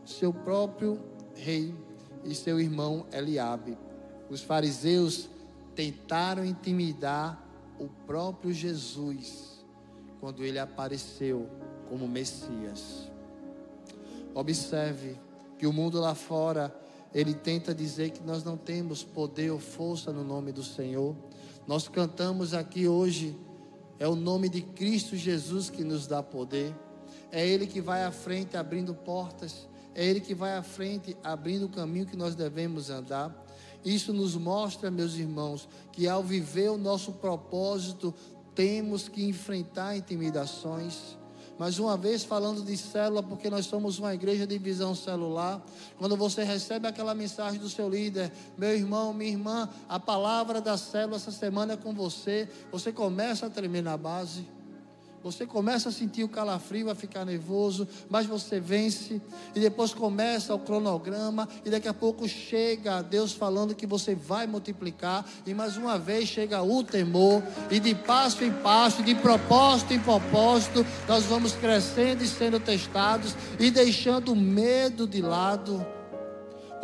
seu 0.04 0.32
próprio 0.32 0.99
rei, 1.37 1.73
e 2.25 2.35
seu 2.35 2.58
irmão 2.58 3.06
Eliabe. 3.12 3.78
Os 4.28 4.42
fariseus 4.42 5.28
tentaram 5.76 6.44
intimidar 6.44 7.40
o 7.78 7.87
próprio 8.04 8.52
Jesus 8.52 9.56
quando 10.26 10.45
ele 10.45 10.59
apareceu 10.59 11.49
como 11.88 12.09
Messias. 12.09 13.09
Observe 14.35 15.16
que 15.56 15.68
o 15.68 15.73
mundo 15.73 16.00
lá 16.00 16.16
fora 16.16 16.76
ele 17.14 17.33
tenta 17.33 17.73
dizer 17.73 18.11
que 18.11 18.25
nós 18.25 18.42
não 18.42 18.56
temos 18.56 19.04
poder 19.04 19.52
ou 19.52 19.61
força 19.61 20.12
no 20.12 20.25
nome 20.25 20.50
do 20.50 20.64
Senhor. 20.64 21.14
Nós 21.64 21.87
cantamos 21.87 22.54
aqui 22.54 22.88
hoje, 22.88 23.38
é 24.00 24.09
o 24.09 24.16
nome 24.16 24.49
de 24.49 24.62
Cristo 24.62 25.14
Jesus 25.14 25.71
que 25.71 25.85
nos 25.85 26.09
dá 26.09 26.25
poder. 26.25 26.75
É 27.30 27.47
Ele 27.47 27.64
que 27.64 27.80
vai 27.80 28.02
à 28.02 28.11
frente 28.11 28.56
abrindo 28.56 28.97
portas, 28.97 29.68
é 29.95 30.04
Ele 30.04 30.21
que 30.21 30.35
vai 30.35 30.56
à 30.56 30.62
frente 30.64 31.16
abrindo 31.23 31.66
o 31.66 31.68
caminho 31.68 32.04
que 32.04 32.16
nós 32.16 32.35
devemos 32.35 32.90
andar. 32.90 33.47
Isso 33.85 34.12
nos 34.12 34.35
mostra, 34.35 34.90
meus 34.90 35.14
irmãos, 35.14 35.68
que 35.92 36.09
ao 36.09 36.21
viver 36.21 36.68
o 36.73 36.76
nosso 36.76 37.12
propósito, 37.12 38.12
temos 38.57 39.09
que 39.09 39.23
enfrentar 39.25 39.97
intimidações, 39.97 41.17
Mais 41.59 41.79
uma 41.79 41.97
vez 41.97 42.23
falando 42.23 42.63
de 42.63 42.77
célula, 42.77 43.23
porque 43.23 43.49
nós 43.49 43.65
somos 43.65 43.99
uma 43.99 44.13
igreja 44.13 44.47
de 44.47 44.59
visão 44.59 44.95
celular. 44.95 45.65
Quando 45.97 46.15
você 46.15 46.45
recebe 46.45 46.87
aquela 46.87 47.15
mensagem 47.15 47.59
do 47.59 47.69
seu 47.69 47.89
líder, 47.89 48.31
meu 48.59 48.77
irmão, 48.77 49.15
minha 49.15 49.31
irmã, 49.31 49.67
a 49.89 49.99
palavra 49.99 50.61
da 50.61 50.77
célula 50.77 51.17
essa 51.17 51.33
semana 51.33 51.73
é 51.73 51.77
com 51.77 51.95
você. 51.95 52.47
Você 52.71 52.93
começa 52.93 53.47
a 53.47 53.51
tremer 53.51 53.83
na 53.83 53.97
base. 53.97 54.47
Você 55.26 55.45
começa 55.45 55.88
a 55.88 55.92
sentir 55.92 56.23
o 56.23 56.28
calafrio, 56.28 56.88
a 56.88 56.95
ficar 56.95 57.25
nervoso, 57.25 57.88
mas 58.09 58.26
você 58.26 58.61
vence. 58.61 59.21
E 59.56 59.59
depois 59.59 59.92
começa 59.92 60.54
o 60.54 60.59
cronograma. 60.61 61.49
E 61.64 61.68
daqui 61.68 61.88
a 61.88 61.92
pouco 61.92 62.28
chega 62.28 63.02
Deus 63.02 63.33
falando 63.33 63.75
que 63.75 63.88
você 63.88 64.14
vai 64.14 64.47
multiplicar. 64.47 65.26
E 65.45 65.52
mais 65.52 65.76
uma 65.76 65.99
vez 65.99 66.28
chega 66.28 66.62
o 66.62 66.85
temor. 66.85 67.42
E 67.73 67.80
de 67.80 67.92
passo 67.92 68.45
em 68.45 68.52
passo, 68.52 69.02
de 69.02 69.16
propósito 69.16 69.92
em 69.92 69.99
propósito, 69.99 70.87
nós 71.09 71.25
vamos 71.25 71.54
crescendo 71.54 72.23
e 72.23 72.28
sendo 72.28 72.61
testados. 72.61 73.35
E 73.59 73.68
deixando 73.68 74.33
o 74.33 74.37
medo 74.37 75.09
de 75.09 75.21
lado 75.21 75.85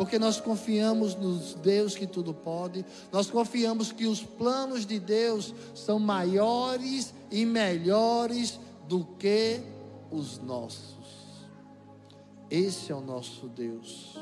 porque 0.03 0.19
nós 0.19 0.41
confiamos 0.41 1.15
nos 1.15 1.53
Deus 1.53 1.95
que 1.95 2.05
tudo 2.05 2.33
pode, 2.33 2.85
nós 3.09 3.31
confiamos 3.31 3.93
que 3.93 4.05
os 4.05 4.21
planos 4.21 4.85
de 4.85 4.99
Deus 4.99 5.55
são 5.73 5.97
maiores 5.97 7.13
e 7.31 7.45
melhores 7.45 8.59
do 8.85 9.05
que 9.17 9.61
os 10.11 10.39
nossos. 10.39 11.47
Esse 12.51 12.91
é 12.91 12.95
o 12.95 12.99
nosso 12.99 13.47
Deus. 13.47 14.17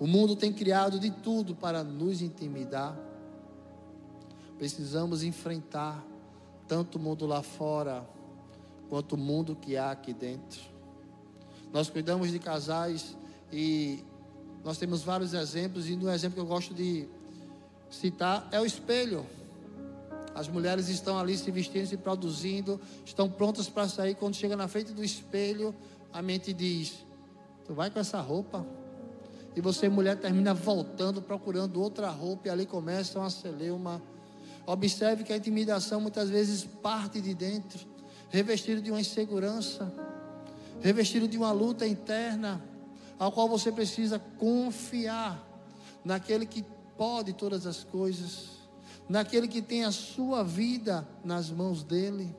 O 0.00 0.06
mundo 0.06 0.34
tem 0.34 0.50
criado 0.50 0.98
de 0.98 1.10
tudo 1.10 1.54
para 1.54 1.84
nos 1.84 2.22
intimidar. 2.22 2.98
Precisamos 4.56 5.22
enfrentar 5.22 6.02
tanto 6.66 6.96
o 6.96 6.98
mundo 6.98 7.26
lá 7.26 7.42
fora 7.42 8.08
quanto 8.88 9.12
o 9.12 9.18
mundo 9.18 9.54
que 9.60 9.76
há 9.76 9.90
aqui 9.90 10.14
dentro. 10.14 10.62
Nós 11.70 11.90
cuidamos 11.90 12.30
de 12.30 12.38
casais 12.38 13.14
e 13.52 14.02
nós 14.64 14.78
temos 14.78 15.02
vários 15.02 15.34
exemplos, 15.34 15.88
e 15.88 15.94
um 15.94 16.10
exemplo 16.10 16.34
que 16.34 16.40
eu 16.40 16.46
gosto 16.46 16.72
de 16.72 17.08
citar 17.90 18.48
é 18.52 18.60
o 18.60 18.64
espelho. 18.64 19.26
As 20.34 20.48
mulheres 20.48 20.88
estão 20.88 21.18
ali 21.18 21.36
se 21.36 21.50
vestindo, 21.50 21.86
se 21.86 21.96
produzindo, 21.96 22.80
estão 23.04 23.28
prontas 23.28 23.68
para 23.68 23.88
sair. 23.88 24.14
Quando 24.14 24.34
chega 24.34 24.56
na 24.56 24.68
frente 24.68 24.92
do 24.92 25.04
espelho, 25.04 25.74
a 26.12 26.22
mente 26.22 26.52
diz: 26.52 27.04
Tu 27.66 27.74
vai 27.74 27.90
com 27.90 27.98
essa 27.98 28.20
roupa? 28.20 28.64
E 29.54 29.60
você, 29.60 29.88
mulher, 29.88 30.16
termina 30.16 30.54
voltando, 30.54 31.20
procurando 31.20 31.82
outra 31.82 32.08
roupa, 32.08 32.48
e 32.48 32.50
ali 32.50 32.64
começa 32.64 33.18
uma 33.18 33.28
celeuma. 33.28 34.00
Observe 34.64 35.24
que 35.24 35.32
a 35.32 35.36
intimidação 35.36 36.00
muitas 36.00 36.30
vezes 36.30 36.64
parte 36.64 37.20
de 37.20 37.34
dentro, 37.34 37.80
revestido 38.30 38.80
de 38.80 38.90
uma 38.90 39.00
insegurança, 39.00 39.92
revestido 40.80 41.26
de 41.28 41.36
uma 41.36 41.52
luta 41.52 41.86
interna 41.86 42.62
ao 43.22 43.30
qual 43.30 43.48
você 43.48 43.70
precisa 43.70 44.18
confiar 44.18 45.40
naquele 46.04 46.44
que 46.44 46.64
pode 46.98 47.32
todas 47.32 47.68
as 47.68 47.84
coisas, 47.84 48.48
naquele 49.08 49.46
que 49.46 49.62
tem 49.62 49.84
a 49.84 49.92
sua 49.92 50.42
vida 50.42 51.06
nas 51.24 51.48
mãos 51.48 51.84
dele, 51.84 52.34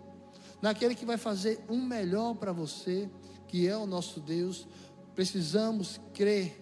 naquele 0.62 0.94
que 0.94 1.06
vai 1.06 1.16
fazer 1.16 1.64
um 1.70 1.82
melhor 1.82 2.36
para 2.36 2.52
você, 2.52 3.10
que 3.48 3.66
é 3.66 3.78
o 3.78 3.86
nosso 3.86 4.20
Deus. 4.20 4.68
Precisamos 5.16 6.02
crer 6.14 6.62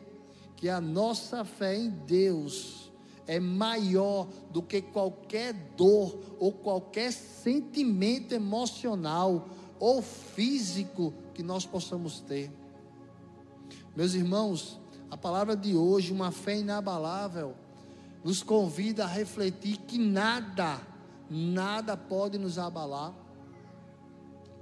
que 0.55 0.69
a 0.69 0.79
nossa 0.79 1.43
fé 1.43 1.75
em 1.75 1.89
Deus 1.89 2.91
é 3.25 3.39
maior 3.39 4.27
do 4.51 4.61
que 4.61 4.83
qualquer 4.83 5.51
dor 5.75 6.15
ou 6.37 6.51
qualquer 6.51 7.11
sentimento 7.11 8.35
emocional 8.35 9.49
ou 9.79 9.99
físico 10.03 11.11
que 11.33 11.41
nós 11.41 11.65
possamos 11.65 12.19
ter. 12.19 12.60
Meus 13.95 14.13
irmãos, 14.13 14.79
a 15.09 15.17
palavra 15.17 15.55
de 15.55 15.75
hoje, 15.75 16.13
uma 16.13 16.31
fé 16.31 16.57
inabalável, 16.57 17.53
nos 18.23 18.41
convida 18.41 19.03
a 19.03 19.07
refletir 19.07 19.77
que 19.77 19.97
nada, 19.97 20.79
nada 21.29 21.97
pode 21.97 22.37
nos 22.37 22.57
abalar. 22.57 23.13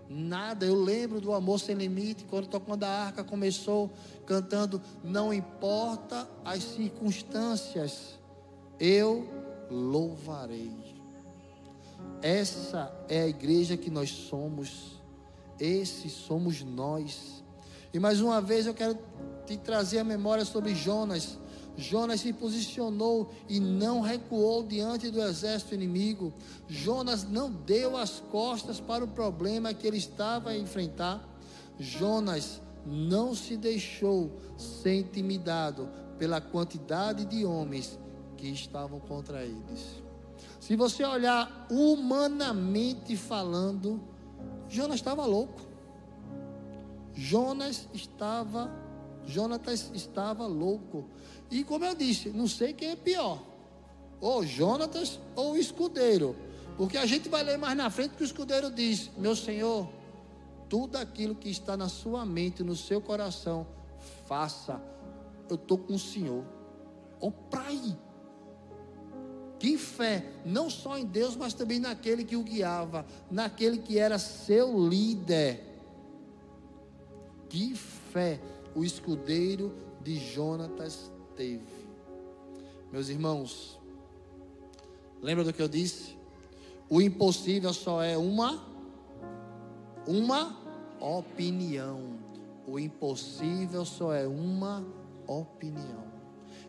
Nada, 0.10 0.66
eu 0.66 0.74
lembro 0.74 1.22
do 1.22 1.32
amor 1.34 1.60
sem 1.60 1.76
limite, 1.76 2.26
quando, 2.26 2.60
quando 2.62 2.84
a 2.84 2.90
arca 2.90 3.24
começou 3.24 3.92
cantando, 4.26 4.82
não 5.04 5.32
importa 5.32 6.28
as 6.44 6.64
circunstâncias, 6.64 8.18
eu 8.80 9.28
louvarei. 9.70 10.74
Essa 12.24 12.92
é 13.08 13.22
a 13.22 13.28
igreja 13.28 13.78
que 13.78 13.92
nós 13.92 14.10
somos, 14.10 15.00
esses 15.60 16.12
somos 16.12 16.64
nós. 16.64 17.44
E 17.94 18.00
mais 18.00 18.22
uma 18.22 18.40
vez 18.40 18.66
eu 18.66 18.74
quero 18.74 18.98
te 19.46 19.58
trazer 19.58 20.00
a 20.00 20.04
memória 20.04 20.46
sobre 20.46 20.76
Jonas. 20.76 21.38
Jonas 21.76 22.22
se 22.22 22.34
posicionou 22.34 23.32
e 23.48 23.60
não 23.60 24.02
recuou 24.02 24.64
diante 24.64 25.10
do 25.10 25.22
exército 25.22 25.74
inimigo. 25.74 26.34
Jonas 26.68 27.24
não 27.24 27.50
deu 27.50 27.98
as 27.98 28.20
costas 28.32 28.80
para 28.80 29.04
o 29.04 29.08
problema 29.08 29.74
que 29.74 29.88
ele 29.88 29.98
estava 29.98 30.52
a 30.52 30.58
enfrentar. 30.58 31.28
Jonas 31.80 32.62
não 32.86 33.34
se 33.34 33.56
deixou 33.56 34.32
ser 34.58 35.00
intimidado 35.00 35.90
pela 36.18 36.42
quantidade 36.42 37.26
de 37.26 37.46
homens 37.46 37.98
que 38.36 38.48
estavam 38.48 39.00
contra 39.00 39.44
eles. 39.44 40.04
Se 40.60 40.76
você 40.76 41.04
olhar 41.04 41.68
humanamente 41.72 43.16
falando, 43.16 44.00
Jonas 44.68 44.98
estava 44.98 45.26
louco. 45.26 45.69
Jonas 47.20 47.86
estava, 47.94 48.72
Jonatas 49.26 49.92
estava 49.94 50.48
louco. 50.48 51.06
E 51.52 51.66
como 51.66 51.84
eu 51.84 51.94
disse, 51.94 52.30
não 52.30 52.48
sei 52.48 52.74
quem 52.74 52.92
é 52.92 52.96
pior. 52.96 53.44
Ou 54.22 54.46
Jonatas 54.46 55.20
ou 55.36 55.52
o 55.52 55.58
escudeiro. 55.58 56.34
Porque 56.78 56.98
a 56.98 57.06
gente 57.06 57.28
vai 57.28 57.44
ler 57.44 57.58
mais 57.58 57.76
na 57.76 57.90
frente 57.90 58.16
que 58.16 58.24
o 58.24 58.26
escudeiro 58.26 58.72
diz: 58.72 59.12
Meu 59.18 59.36
Senhor, 59.36 59.90
tudo 60.70 60.96
aquilo 60.96 61.36
que 61.36 61.50
está 61.50 61.76
na 61.76 61.90
sua 61.90 62.26
mente, 62.26 62.64
no 62.64 62.76
seu 62.76 63.02
coração, 63.02 63.68
faça. 64.26 64.82
Eu 65.50 65.56
estou 65.56 65.78
com 65.78 65.96
o 65.96 66.00
Senhor. 66.00 66.46
Aí. 67.52 67.98
Que 69.60 69.78
fé, 69.78 70.24
não 70.46 70.70
só 70.70 70.98
em 70.98 71.06
Deus, 71.06 71.36
mas 71.36 71.54
também 71.54 71.80
naquele 71.80 72.24
que 72.24 72.38
o 72.38 72.44
guiava, 72.44 73.06
naquele 73.30 73.78
que 73.78 74.00
era 74.00 74.18
seu 74.18 74.88
líder. 74.88 75.69
Que 77.50 77.74
fé 77.76 78.40
o 78.76 78.84
escudeiro 78.84 79.74
de 80.02 80.18
Jonatas 80.18 81.12
teve. 81.36 81.66
Meus 82.92 83.10
irmãos, 83.10 83.80
lembra 85.22 85.44
do 85.44 85.52
que 85.52 85.62
eu 85.62 85.68
disse? 85.68 86.16
O 86.88 87.02
impossível 87.02 87.74
só 87.74 88.04
é 88.04 88.18
uma 88.18 88.64
uma 90.06 90.58
opinião. 91.00 92.20
O 92.68 92.80
impossível 92.80 93.84
só 93.84 94.14
é 94.14 94.28
uma 94.28 94.86
opinião. 95.28 96.04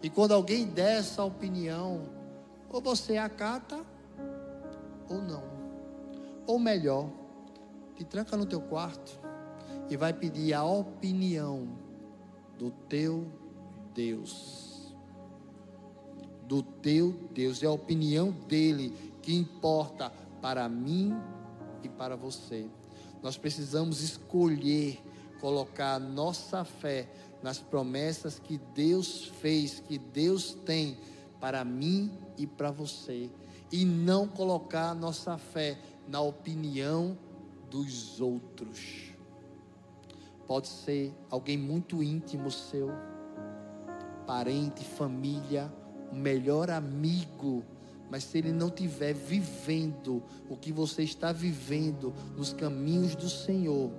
E 0.03 0.09
quando 0.09 0.33
alguém 0.33 0.67
der 0.67 0.99
essa 0.99 1.23
opinião, 1.23 2.03
ou 2.71 2.81
você 2.81 3.19
acata 3.19 3.85
ou 5.09 5.21
não. 5.21 5.43
Ou 6.47 6.59
melhor, 6.59 7.11
te 7.97 8.05
tranca 8.05 8.37
no 8.37 8.47
teu 8.47 8.61
quarto 8.63 9.20
e 9.91 9.97
vai 9.97 10.13
pedir 10.13 10.55
a 10.55 10.65
opinião 10.65 11.69
do 12.57 12.71
teu 12.89 13.27
Deus. 13.93 14.95
Do 16.47 16.63
teu 16.63 17.13
Deus. 17.35 17.63
É 17.63 17.67
a 17.67 17.73
opinião 17.73 18.31
dele 18.31 18.95
que 19.21 19.35
importa 19.35 20.11
para 20.41 20.69
mim 20.69 21.13
e 21.83 21.89
para 21.89 22.17
você. 22.17 22.67
Nós 23.21 23.37
precisamos 23.37 24.01
escolher 24.01 25.03
colocar 25.41 25.99
nossa 25.99 26.65
fé 26.65 27.09
nas 27.43 27.59
promessas 27.59 28.39
que 28.39 28.59
Deus 28.75 29.25
fez, 29.41 29.81
que 29.81 29.99
Deus 29.99 30.55
tem 30.65 30.99
para 31.41 31.65
mim 31.65 32.13
e 32.37 32.47
para 32.47 32.71
você, 32.71 33.31
e 33.73 33.85
não 33.85 34.29
colocar 34.29 34.95
nossa 34.95 35.39
fé 35.39 35.79
na 36.07 36.21
opinião 36.21 37.17
dos 37.71 38.21
outros. 38.21 39.10
Pode 40.51 40.67
ser 40.67 41.15
alguém 41.31 41.57
muito 41.57 42.03
íntimo 42.03 42.51
seu, 42.51 42.91
parente, 44.27 44.85
família, 44.85 45.73
o 46.11 46.17
melhor 46.17 46.71
amigo. 46.71 47.65
Mas 48.11 48.25
se 48.25 48.39
ele 48.39 48.51
não 48.51 48.67
estiver 48.67 49.15
vivendo 49.15 50.21
o 50.49 50.57
que 50.57 50.73
você 50.73 51.05
está 51.05 51.31
vivendo 51.31 52.13
nos 52.37 52.53
caminhos 52.53 53.15
do 53.15 53.29
Senhor, 53.29 53.93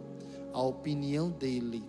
a 0.51 0.61
opinião 0.61 1.29
dele 1.29 1.85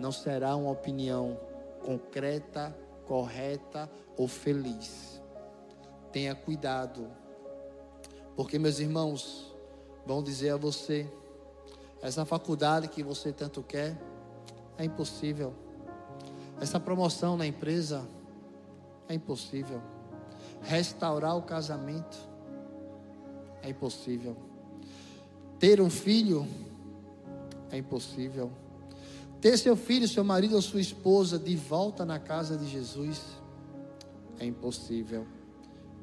não 0.00 0.10
será 0.10 0.56
uma 0.56 0.72
opinião 0.72 1.38
concreta, 1.80 2.76
correta 3.06 3.88
ou 4.16 4.26
feliz. 4.26 5.22
Tenha 6.10 6.34
cuidado, 6.34 7.06
porque 8.34 8.58
meus 8.58 8.80
irmãos 8.80 9.54
vão 10.04 10.24
dizer 10.24 10.50
a 10.50 10.56
você 10.56 11.08
Essa 12.02 12.24
faculdade 12.24 12.88
que 12.88 13.00
você 13.00 13.32
tanto 13.32 13.62
quer 13.62 13.96
é 14.76 14.84
impossível. 14.84 15.54
Essa 16.60 16.80
promoção 16.80 17.36
na 17.36 17.46
empresa 17.46 18.04
é 19.08 19.14
impossível. 19.14 19.80
Restaurar 20.60 21.36
o 21.36 21.42
casamento 21.42 22.18
é 23.62 23.70
impossível. 23.70 24.36
Ter 25.60 25.80
um 25.80 25.88
filho 25.88 26.46
é 27.70 27.78
impossível. 27.78 28.50
Ter 29.40 29.56
seu 29.56 29.76
filho, 29.76 30.08
seu 30.08 30.24
marido 30.24 30.56
ou 30.56 30.62
sua 30.62 30.80
esposa 30.80 31.38
de 31.38 31.54
volta 31.54 32.04
na 32.04 32.18
casa 32.18 32.56
de 32.56 32.66
Jesus 32.68 33.20
é 34.40 34.44
impossível. 34.44 35.24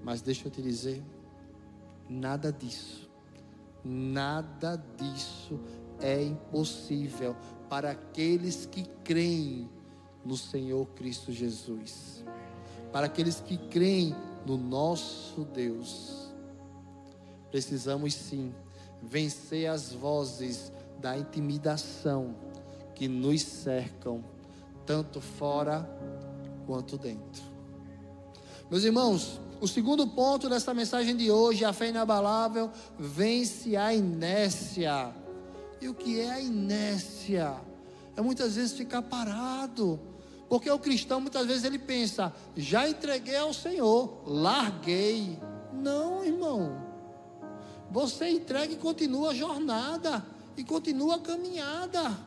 Mas 0.02 0.22
deixa 0.22 0.48
eu 0.48 0.52
te 0.52 0.62
dizer, 0.62 1.04
nada 2.10 2.54
disso, 2.54 3.10
nada 3.84 4.82
disso 4.98 5.60
é 6.02 6.22
impossível 6.24 7.36
para 7.70 7.92
aqueles 7.92 8.66
que 8.66 8.84
creem 9.04 9.70
no 10.26 10.36
Senhor 10.36 10.86
Cristo 10.96 11.32
Jesus, 11.32 12.24
para 12.92 13.06
aqueles 13.06 13.40
que 13.40 13.58
creem 13.58 14.16
no 14.46 14.58
nosso 14.58 15.46
Deus. 15.46 16.30
Precisamos 17.52 18.14
sim 18.14 18.54
vencer 19.02 19.68
as 19.68 19.92
vozes 19.92 20.72
da 21.00 21.18
intimidação 21.18 22.36
que 22.96 23.08
nos 23.08 23.42
cercam, 23.42 24.24
tanto 24.86 25.22
fora 25.22 25.90
quanto 26.66 26.98
dentro. 26.98 27.44
Meus 28.70 28.84
irmãos, 28.84 29.40
o 29.62 29.68
segundo 29.68 30.06
ponto 30.08 30.50
dessa 30.50 30.74
mensagem 30.74 31.16
de 31.16 31.32
hoje, 31.32 31.66
a 31.66 31.74
fé 31.74 31.90
inabalável, 31.90 32.70
vence 32.98 33.76
a 33.76 33.94
inércia. 33.94 35.14
E 35.82 35.88
o 35.88 35.94
que 35.94 36.20
é 36.20 36.32
a 36.32 36.42
inércia? 36.42 37.56
É 38.16 38.22
muitas 38.22 38.56
vezes 38.56 38.74
ficar 38.74 39.02
parado. 39.02 40.00
Porque 40.50 40.70
o 40.70 40.80
cristão 40.80 41.22
muitas 41.22 41.46
vezes 41.46 41.64
ele 41.64 41.78
pensa, 41.78 42.34
já 42.58 42.90
entreguei 42.90 43.38
ao 43.38 43.54
Senhor, 43.54 44.24
larguei. 44.26 45.40
Não, 45.72 46.26
irmão. 46.26 46.90
Você 47.92 48.30
entrega 48.30 48.74
e 48.74 48.78
continua 48.78 49.32
a 49.32 49.36
jornada 49.36 50.26
e 50.58 50.64
continua 50.64 51.16
a 51.16 51.20
caminhada. 51.20 52.18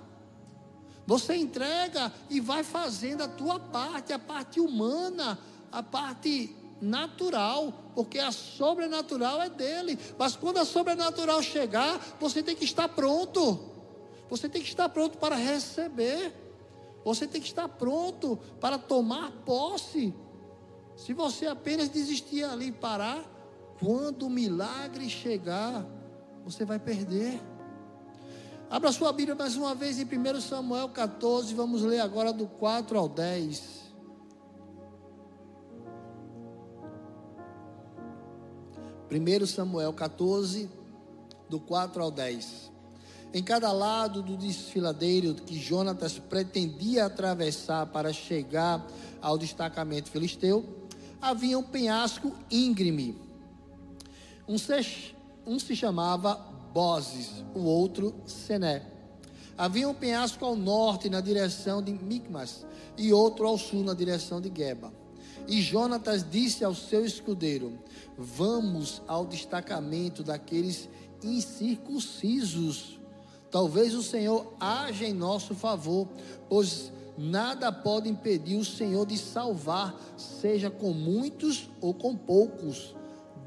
Você 1.06 1.34
entrega 1.34 2.12
e 2.30 2.40
vai 2.40 2.62
fazendo 2.62 3.22
a 3.22 3.28
tua 3.28 3.58
parte, 3.58 4.12
a 4.12 4.18
parte 4.18 4.60
humana, 4.60 5.38
a 5.70 5.82
parte 5.82 6.54
natural, 6.82 7.72
porque 7.94 8.18
a 8.18 8.32
sobrenatural 8.32 9.40
é 9.40 9.48
dele. 9.48 9.96
Mas 10.18 10.34
quando 10.34 10.58
a 10.58 10.64
sobrenatural 10.64 11.40
chegar, 11.40 11.98
você 12.18 12.42
tem 12.42 12.56
que 12.56 12.64
estar 12.64 12.88
pronto. 12.88 13.58
Você 14.28 14.48
tem 14.48 14.60
que 14.60 14.68
estar 14.68 14.88
pronto 14.88 15.16
para 15.16 15.36
receber. 15.36 16.34
Você 17.04 17.26
tem 17.26 17.40
que 17.40 17.46
estar 17.46 17.68
pronto 17.68 18.38
para 18.60 18.76
tomar 18.76 19.30
posse. 19.44 20.12
Se 20.96 21.14
você 21.14 21.46
apenas 21.46 21.88
desistir 21.88 22.44
ali 22.44 22.66
e 22.66 22.72
parar, 22.72 23.24
quando 23.80 24.26
o 24.26 24.30
milagre 24.30 25.08
chegar, 25.08 25.86
você 26.44 26.64
vai 26.64 26.78
perder. 26.78 27.40
Abra 28.68 28.90
sua 28.90 29.12
Bíblia 29.12 29.34
mais 29.34 29.56
uma 29.56 29.74
vez 29.74 29.98
em 29.98 30.04
1 30.04 30.40
Samuel 30.40 30.88
14, 30.88 31.54
vamos 31.54 31.82
ler 31.82 32.00
agora 32.00 32.32
do 32.32 32.46
4 32.46 32.98
ao 32.98 33.08
10. 33.08 33.81
1 39.12 39.46
Samuel 39.46 39.92
14, 39.92 40.70
do 41.48 41.60
4 41.60 42.02
ao 42.02 42.10
10. 42.10 42.72
Em 43.34 43.42
cada 43.42 43.70
lado 43.70 44.22
do 44.22 44.36
desfiladeiro 44.36 45.34
que 45.34 45.58
Jonatas 45.58 46.18
pretendia 46.18 47.06
atravessar 47.06 47.86
para 47.86 48.12
chegar 48.12 48.86
ao 49.20 49.36
destacamento 49.36 50.10
filisteu, 50.10 50.64
havia 51.20 51.58
um 51.58 51.62
penhasco 51.62 52.32
íngreme. 52.50 53.18
Um 54.48 54.56
se, 54.56 55.14
um 55.46 55.58
se 55.58 55.76
chamava 55.76 56.34
Bozes, 56.72 57.44
o 57.54 57.60
outro 57.60 58.14
Sené. 58.26 58.82
Havia 59.58 59.88
um 59.88 59.94
penhasco 59.94 60.44
ao 60.44 60.56
norte 60.56 61.10
na 61.10 61.20
direção 61.20 61.82
de 61.82 61.92
Micmas 61.92 62.64
e 62.96 63.12
outro 63.12 63.46
ao 63.46 63.58
sul 63.58 63.84
na 63.84 63.92
direção 63.92 64.40
de 64.40 64.50
Geba. 64.54 64.92
E 65.46 65.60
Jonatas 65.60 66.24
disse 66.28 66.64
ao 66.64 66.74
seu 66.74 67.04
escudeiro: 67.04 67.78
Vamos 68.16 69.02
ao 69.06 69.26
destacamento 69.26 70.22
daqueles 70.22 70.88
incircuncisos. 71.22 72.98
Talvez 73.50 73.94
o 73.94 74.02
Senhor 74.02 74.54
haja 74.58 75.04
em 75.04 75.12
nosso 75.12 75.54
favor, 75.54 76.08
pois 76.48 76.92
nada 77.16 77.70
pode 77.70 78.08
impedir 78.08 78.56
o 78.56 78.64
Senhor 78.64 79.06
de 79.06 79.18
salvar, 79.18 79.94
seja 80.16 80.70
com 80.70 80.92
muitos 80.92 81.68
ou 81.80 81.92
com 81.92 82.16
poucos. 82.16 82.94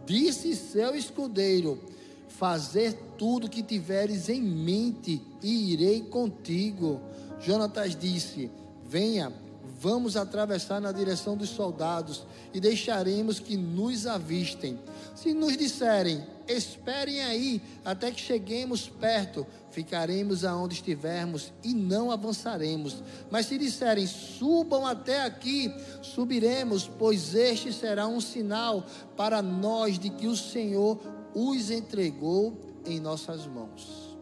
Disse 0.06 0.56
seu 0.56 0.96
escudeiro: 0.96 1.80
Fazer 2.28 2.94
tudo 3.18 3.50
que 3.50 3.64
tiveres 3.64 4.30
em 4.30 4.42
mente, 4.42 5.22
e 5.42 5.74
irei 5.74 6.02
contigo. 6.02 7.02
Jonatas 7.40 7.96
disse: 7.96 8.52
Venha 8.84 9.32
Vamos 9.80 10.16
atravessar 10.16 10.80
na 10.80 10.92
direção 10.92 11.36
dos 11.36 11.50
soldados 11.50 12.26
e 12.54 12.60
deixaremos 12.60 13.40
que 13.40 13.58
nos 13.58 14.08
avistem. 14.08 14.80
Se 15.16 15.34
nos 15.34 15.58
disserem, 15.58 16.26
esperem 16.48 17.22
aí 17.22 17.62
até 17.84 18.12
que 18.12 18.22
cheguemos 18.22 18.88
perto, 18.88 19.46
ficaremos 19.72 20.46
aonde 20.46 20.76
estivermos 20.76 21.52
e 21.64 21.74
não 21.74 22.12
avançaremos. 22.12 23.04
Mas 23.30 23.48
se 23.48 23.58
disserem, 23.58 24.08
subam 24.08 24.86
até 24.86 25.24
aqui, 25.24 25.74
subiremos, 26.02 26.88
pois 26.88 27.36
este 27.36 27.74
será 27.74 28.08
um 28.08 28.22
sinal 28.22 28.86
para 29.18 29.42
nós 29.42 30.00
de 30.00 30.10
que 30.10 30.28
o 30.28 30.38
Senhor 30.38 31.00
os 31.34 31.70
entregou 31.70 32.58
em 32.86 33.00
nossas 33.00 33.46
mãos. 33.46 34.16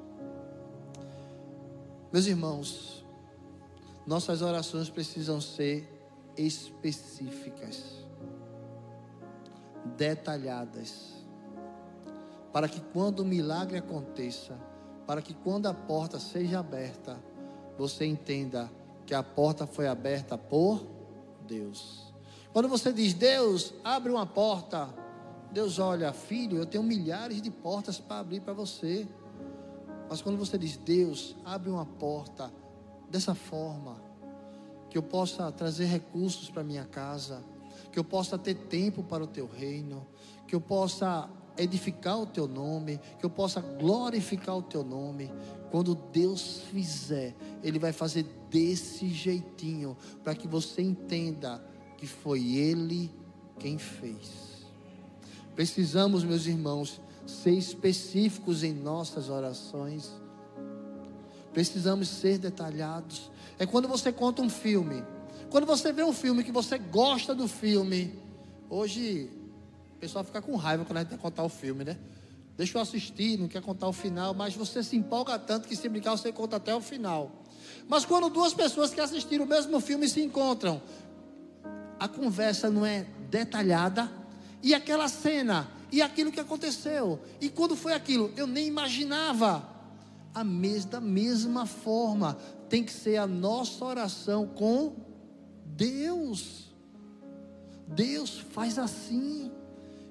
Meus 2.12 2.28
irmãos, 2.28 3.03
nossas 4.06 4.42
orações 4.42 4.90
precisam 4.90 5.40
ser 5.40 5.90
específicas, 6.38 8.06
detalhadas, 9.98 11.14
para 12.52 12.68
que 12.68 12.80
quando 12.80 13.22
o 13.22 13.26
milagre 13.26 13.78
aconteça, 13.78 14.58
para 15.08 15.22
que 15.22 15.34
quando 15.34 15.68
a 15.68 15.74
porta 15.74 16.20
seja 16.20 16.60
aberta, 16.60 17.22
você 17.78 18.06
entenda 18.06 18.70
que 19.06 19.14
a 19.14 19.24
porta 19.24 19.66
foi 19.66 19.88
aberta 19.88 20.38
por 20.38 20.86
Deus. 21.48 22.14
Quando 22.52 22.70
você 22.70 22.94
diz, 22.94 23.14
Deus, 23.14 23.74
abre 23.84 24.12
uma 24.12 24.26
porta, 24.26 24.94
Deus 25.52 25.80
olha, 25.80 26.14
filho, 26.14 26.58
eu 26.58 26.66
tenho 26.66 26.84
milhares 26.84 27.42
de 27.42 27.50
portas 27.50 28.00
para 28.00 28.20
abrir 28.20 28.42
para 28.42 28.54
você. 28.54 29.08
Mas 30.10 30.22
quando 30.22 30.38
você 30.38 30.58
diz, 30.58 30.78
Deus, 30.78 31.36
abre 31.44 31.70
uma 31.70 31.86
porta, 31.86 32.52
dessa 33.14 33.36
forma, 33.36 34.02
que 34.90 34.98
eu 34.98 35.04
possa 35.04 35.52
trazer 35.52 35.86
recursos 35.86 36.50
para 36.50 36.64
minha 36.64 36.84
casa, 36.84 37.44
que 37.92 38.00
eu 38.00 38.04
possa 38.04 38.40
ter 38.40 38.56
tempo 38.56 39.04
para 39.04 39.24
o 39.24 39.28
teu 39.28 39.46
reino, 39.48 40.04
que 40.48 40.56
eu 40.56 40.60
possa 40.60 41.30
edificar 41.56 42.20
o 42.20 42.26
teu 42.26 42.48
nome, 42.48 43.00
que 43.20 43.24
eu 43.24 43.30
possa 43.30 43.62
glorificar 43.62 44.58
o 44.58 44.64
teu 44.64 44.84
nome. 44.84 45.32
Quando 45.70 45.94
Deus 45.94 46.62
fizer, 46.72 47.36
Ele 47.62 47.78
vai 47.78 47.94
fazer 47.94 48.26
desse 48.50 49.08
jeitinho, 49.10 49.96
para 50.24 50.34
que 50.34 50.48
você 50.48 50.82
entenda 50.82 51.64
que 52.00 52.08
foi 52.08 52.56
Ele 52.56 53.12
quem 53.60 53.78
fez. 53.78 54.66
Precisamos, 55.56 56.24
meus 56.24 56.48
irmãos, 56.48 57.00
ser 57.28 57.52
específicos 57.52 58.64
em 58.64 58.74
nossas 58.74 59.30
orações 59.30 60.23
Precisamos 61.54 62.08
ser 62.08 62.38
detalhados. 62.38 63.32
É 63.60 63.66
quando 63.66 63.88
você 63.88 64.12
conta 64.12 64.42
um 64.42 64.50
filme. 64.50 65.04
Quando 65.50 65.66
você 65.66 65.94
vê 65.94 66.04
um 66.04 66.14
filme 66.14 66.44
que 66.44 66.52
você 66.52 66.78
gosta 66.78 67.36
do 67.36 67.48
filme. 67.48 68.20
Hoje, 68.70 69.30
o 69.96 70.00
pessoal 70.00 70.24
fica 70.24 70.42
com 70.42 70.56
raiva 70.56 70.84
quando 70.84 70.98
a 70.98 71.02
gente 71.02 71.12
quer 71.12 71.20
contar 71.20 71.44
o 71.44 71.50
filme, 71.50 71.84
né? 71.84 71.98
Deixa 72.58 72.78
eu 72.78 72.82
assistir, 72.82 73.40
não 73.40 73.48
quer 73.48 73.62
contar 73.62 73.88
o 73.88 73.94
final, 73.94 74.34
mas 74.34 74.56
você 74.56 74.84
se 74.84 74.96
empolga 74.96 75.38
tanto 75.40 75.68
que 75.68 75.76
se 75.76 75.88
brincar 75.90 76.12
você 76.12 76.32
conta 76.32 76.58
até 76.58 76.76
o 76.76 76.82
final. 76.82 77.44
Mas 77.88 78.06
quando 78.06 78.30
duas 78.30 78.54
pessoas 78.54 78.94
que 78.94 79.02
assistiram 79.02 79.46
o 79.46 79.48
mesmo 79.48 79.80
filme 79.80 80.08
se 80.08 80.22
encontram, 80.22 80.82
a 82.00 82.08
conversa 82.08 82.70
não 82.70 82.86
é 82.86 83.06
detalhada, 83.30 84.12
e 84.62 84.74
aquela 84.74 85.08
cena, 85.08 85.68
e 85.92 86.02
aquilo 86.02 86.32
que 86.32 86.40
aconteceu, 86.40 87.20
e 87.42 87.50
quando 87.50 87.76
foi 87.76 87.94
aquilo, 87.94 88.32
eu 88.36 88.46
nem 88.46 88.68
imaginava 88.68 89.73
a 90.34 90.44
mes, 90.44 90.86
da 90.86 91.00
mesma 91.00 91.66
forma 91.66 92.38
tem 92.70 92.84
que 92.84 92.92
ser 92.92 93.18
a 93.18 93.28
nossa 93.28 93.86
oração 93.86 94.48
com 94.48 94.96
Deus. 95.66 96.74
Deus 97.88 98.40
faz 98.40 98.80
assim. 98.80 99.52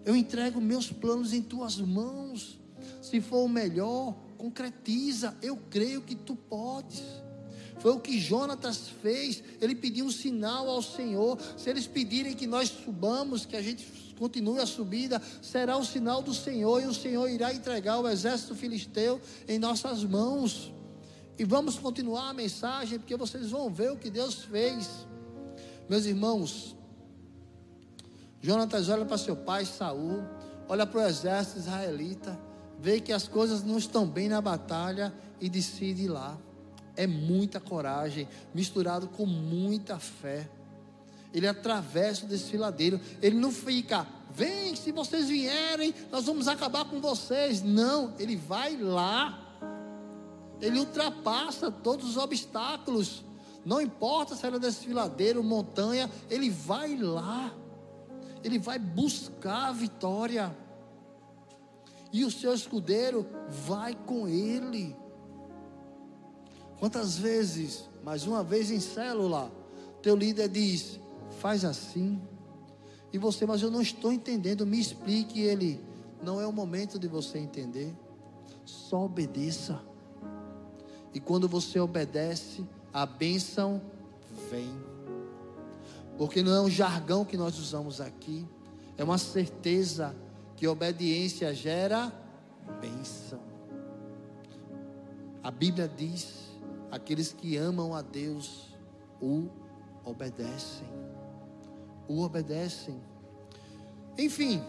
Eu 0.05 0.15
entrego 0.15 0.61
meus 0.61 0.93
planos 0.93 1.33
em 1.33 1.43
tuas 1.43 1.79
mãos. 1.79 2.59
Se 3.01 3.21
for 3.21 3.45
o 3.45 3.49
melhor, 3.49 4.15
concretiza. 4.37 5.37
Eu 5.43 5.57
creio 5.71 6.03
que 6.03 6.15
tu 6.15 6.37
podes. 6.37 7.03
Foi 7.79 7.93
o 7.93 8.01
que 8.01 8.21
Jonatas 8.21 8.89
fez. 9.03 9.43
Ele 9.61 9.75
pediu 9.75 10.05
um 10.05 10.11
sinal 10.11 10.69
ao 10.69 10.83
Senhor. 10.83 11.39
Se 11.57 11.69
eles 11.69 11.87
pedirem 11.87 12.35
que 12.35 12.47
nós 12.47 12.69
subamos, 12.69 13.45
que 13.45 13.57
a 13.57 13.63
gente 13.63 13.85
continue 14.23 14.61
a 14.61 14.67
subida, 14.67 15.21
será 15.43 15.77
o 15.77 15.85
sinal 15.85 16.23
do 16.23 16.33
Senhor 16.33 16.81
e 16.81 16.87
o 16.87 16.95
Senhor 16.95 17.29
irá 17.29 17.53
entregar 17.53 17.99
o 17.99 18.09
exército 18.09 18.55
filisteu 18.55 19.21
em 19.49 19.59
nossas 19.59 20.05
mãos. 20.05 20.73
E 21.37 21.45
vamos 21.45 21.77
continuar 21.77 22.29
a 22.29 22.33
mensagem, 22.33 23.01
porque 23.01 23.17
vocês 23.17 23.51
vão 23.51 23.69
ver 23.69 23.91
o 23.91 23.97
que 23.97 24.09
Deus 24.09 24.45
fez. 24.45 24.89
Meus 25.89 26.05
irmãos, 26.05 26.77
Jonatas 28.41 28.89
olha 28.89 29.05
para 29.05 29.19
seu 29.19 29.35
pai 29.35 29.65
Saul, 29.65 30.23
olha 30.69 30.87
para 30.87 31.01
o 31.01 31.05
exército 31.05 31.59
israelita, 31.59 32.39
vê 32.79 33.01
que 33.01 33.13
as 33.13 33.27
coisas 33.27 33.65
não 33.65 33.77
estão 33.77 34.07
bem 34.07 34.29
na 34.29 34.41
batalha 34.41 35.13
e 35.41 35.49
decide 35.49 36.05
ir 36.05 36.09
lá. 36.09 36.39
É 36.95 37.09
muita 37.09 37.59
coragem, 37.59 38.29
misturado 38.55 39.09
com 39.09 39.27
muita 39.27 39.99
fé. 39.99 40.49
Ele 41.33 41.47
atravessa 41.47 42.25
o 42.25 42.29
desfiladeiro. 42.29 43.01
Ele 43.21 43.37
não 43.37 43.51
fica, 43.51 44.07
vem, 44.35 44.77
se 44.77 44.93
vocês 44.93 45.29
vierem, 45.29 45.95
nós 46.11 46.25
vamos 46.25 46.49
acabar 46.49 46.85
com 46.85 47.01
vocês. 47.01 47.63
Não, 47.63 48.15
ele 48.19 48.37
vai 48.37 48.77
lá. 48.77 49.39
Ele 50.61 50.79
ultrapassa 50.79 51.71
todos 51.71 52.11
os 52.11 52.17
obstáculos. 52.17 53.25
Não 53.65 53.81
importa 53.81 54.35
se 54.35 54.47
era 54.47 54.59
desfiladeiro, 54.59 55.43
montanha, 55.43 56.11
ele 56.29 56.51
vai 56.51 56.97
lá. 56.97 57.53
Ele 58.45 58.59
vai 58.59 58.79
buscar 58.79 59.69
a 59.69 59.73
vitória. 59.73 60.57
E 62.13 62.25
o 62.25 62.31
seu 62.31 62.53
escudeiro 62.53 63.27
vai 63.49 63.95
com 63.95 64.29
ele. 64.29 64.95
Quantas 66.79 67.17
vezes, 67.17 67.89
mais 68.05 68.27
uma 68.27 68.43
vez 68.43 68.71
em 68.71 68.81
célula, 68.81 69.51
teu 70.03 70.17
líder 70.17 70.49
diz: 70.49 70.99
faz 71.43 71.65
assim. 71.65 72.23
E 73.13 73.19
você, 73.19 73.45
mas 73.45 73.61
eu 73.63 73.71
não 73.71 73.83
estou 73.83 74.13
entendendo, 74.13 74.65
me 74.65 74.79
explique. 74.79 75.41
Ele, 75.41 75.81
não 76.23 76.41
é 76.41 76.47
o 76.47 76.53
momento 76.53 77.01
de 77.01 77.09
você 77.09 77.37
entender, 77.37 77.93
só 78.65 79.05
obedeça. 79.05 79.83
E 81.13 81.19
quando 81.19 81.49
você 81.49 81.81
obedece, 81.81 82.65
a 82.95 83.05
bênção 83.05 83.83
vem. 84.49 84.73
Porque 86.17 86.45
não 86.45 86.55
é 86.55 86.61
um 86.61 86.71
jargão 86.71 87.25
que 87.25 87.37
nós 87.37 87.59
usamos 87.59 88.01
aqui, 88.01 88.47
é 88.97 89.03
uma 89.03 89.19
certeza 89.19 90.15
que 90.57 90.69
obediência 90.69 91.53
gera 91.53 92.13
bênção. 92.81 93.41
A 95.43 95.51
Bíblia 95.51 95.89
diz: 95.89 96.53
aqueles 96.89 97.33
que 97.33 97.57
amam 97.57 97.97
a 97.97 98.01
Deus 98.01 98.69
o 99.21 99.49
obedecem. 100.05 101.12
O 102.13 102.21
obedecem. 102.21 103.01
Enfim, 104.19 104.63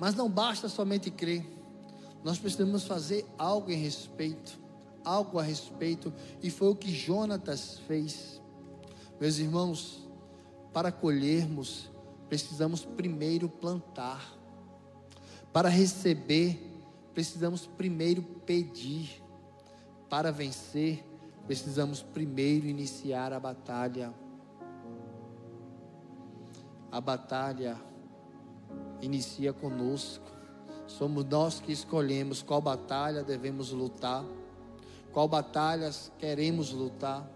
mas 0.00 0.16
não 0.16 0.28
basta 0.28 0.68
somente 0.68 1.08
crer, 1.08 1.46
nós 2.24 2.40
precisamos 2.40 2.82
fazer 2.82 3.24
algo 3.38 3.70
em 3.70 3.76
respeito, 3.76 4.58
algo 5.04 5.38
a 5.38 5.44
respeito, 5.44 6.12
e 6.42 6.50
foi 6.50 6.68
o 6.68 6.74
que 6.74 6.92
Jonatas 6.92 7.78
fez. 7.86 8.42
Meus 9.20 9.38
irmãos, 9.38 10.08
para 10.72 10.90
colhermos, 10.90 11.88
precisamos 12.28 12.84
primeiro 12.84 13.48
plantar. 13.48 14.36
Para 15.52 15.68
receber, 15.68 16.60
precisamos 17.14 17.64
primeiro 17.64 18.22
pedir. 18.22 19.22
Para 20.10 20.32
vencer, 20.32 21.04
precisamos 21.46 22.02
primeiro 22.02 22.66
iniciar 22.66 23.32
a 23.32 23.38
batalha. 23.38 24.23
A 26.94 27.00
batalha 27.00 27.76
inicia 29.02 29.52
conosco. 29.52 30.30
Somos 30.86 31.24
nós 31.24 31.58
que 31.58 31.72
escolhemos 31.72 32.40
qual 32.40 32.60
batalha 32.60 33.24
devemos 33.24 33.72
lutar, 33.72 34.24
qual 35.12 35.26
batalhas 35.26 36.12
queremos 36.20 36.70
lutar. 36.70 37.28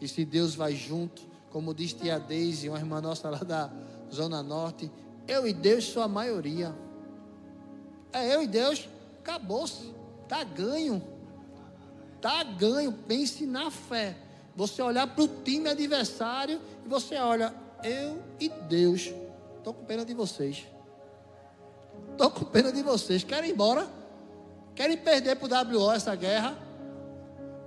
E 0.00 0.08
se 0.08 0.24
Deus 0.24 0.56
vai 0.56 0.74
junto, 0.74 1.22
como 1.52 1.72
diz 1.72 1.92
tia 1.92 2.18
Deise, 2.18 2.68
uma 2.68 2.78
irmã 2.78 3.00
nossa 3.00 3.30
lá 3.30 3.38
da 3.38 3.70
Zona 4.12 4.42
Norte, 4.42 4.90
eu 5.28 5.46
e 5.46 5.52
Deus 5.52 5.84
sou 5.84 6.02
a 6.02 6.08
maioria. 6.08 6.74
É 8.12 8.34
eu 8.34 8.42
e 8.42 8.48
Deus, 8.48 8.88
acabou-se, 9.20 9.94
está 10.24 10.42
ganho. 10.42 11.00
Está 12.16 12.42
ganho, 12.42 12.92
pense 12.92 13.46
na 13.46 13.70
fé. 13.70 14.16
Você 14.56 14.82
olhar 14.82 15.06
para 15.06 15.22
o 15.22 15.28
time 15.44 15.68
adversário 15.68 16.60
e 16.84 16.88
você 16.88 17.14
olha, 17.18 17.54
eu 17.82 18.22
e 18.40 18.48
Deus, 18.48 19.12
estou 19.56 19.74
com 19.74 19.84
pena 19.84 20.04
de 20.04 20.14
vocês. 20.14 20.66
Estou 22.12 22.30
com 22.30 22.44
pena 22.44 22.72
de 22.72 22.82
vocês. 22.82 23.22
Querem 23.22 23.50
ir 23.50 23.52
embora? 23.52 23.88
Querem 24.74 24.96
perder 24.96 25.36
para 25.36 25.72
o 25.72 25.78
WO 25.78 25.92
essa 25.92 26.14
guerra? 26.14 26.58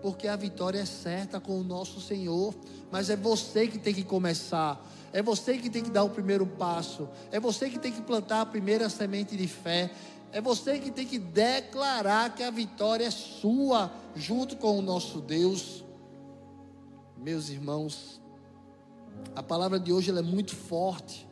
Porque 0.02 0.28
a 0.28 0.36
vitória 0.36 0.80
é 0.80 0.86
certa 0.86 1.40
com 1.40 1.60
o 1.60 1.64
nosso 1.64 2.02
Senhor. 2.02 2.54
Mas 2.92 3.10
é 3.10 3.16
você 3.16 3.68
que 3.68 3.78
tem 3.78 3.94
que 3.94 4.04
começar. 4.04 4.86
É 5.14 5.22
você 5.22 5.58
que 5.58 5.70
tem 5.70 5.84
que 5.84 5.90
dar 5.90 6.04
o 6.04 6.10
primeiro 6.10 6.46
passo. 6.46 7.10
É 7.32 7.40
você 7.40 7.70
que 7.70 7.80
tem 7.80 7.92
que 7.92 8.02
plantar 8.02 8.42
a 8.42 8.46
primeira 8.46 8.90
semente 8.90 9.36
de 9.36 9.48
fé. 9.48 9.92
É 10.32 10.40
você 10.40 10.80
que 10.80 10.90
tem 10.90 11.06
que 11.06 11.20
declarar 11.20 12.34
que 12.34 12.42
a 12.42 12.50
vitória 12.50 13.06
é 13.06 13.12
sua, 13.12 13.92
junto 14.16 14.56
com 14.56 14.80
o 14.80 14.82
nosso 14.82 15.20
Deus. 15.20 15.84
Meus 17.18 17.50
irmãos, 17.50 18.21
a 19.36 19.44
palavra 19.44 19.80
de 19.80 19.92
hoje 19.92 20.12
é 20.12 20.22
muito 20.22 20.56
forte 20.56 21.28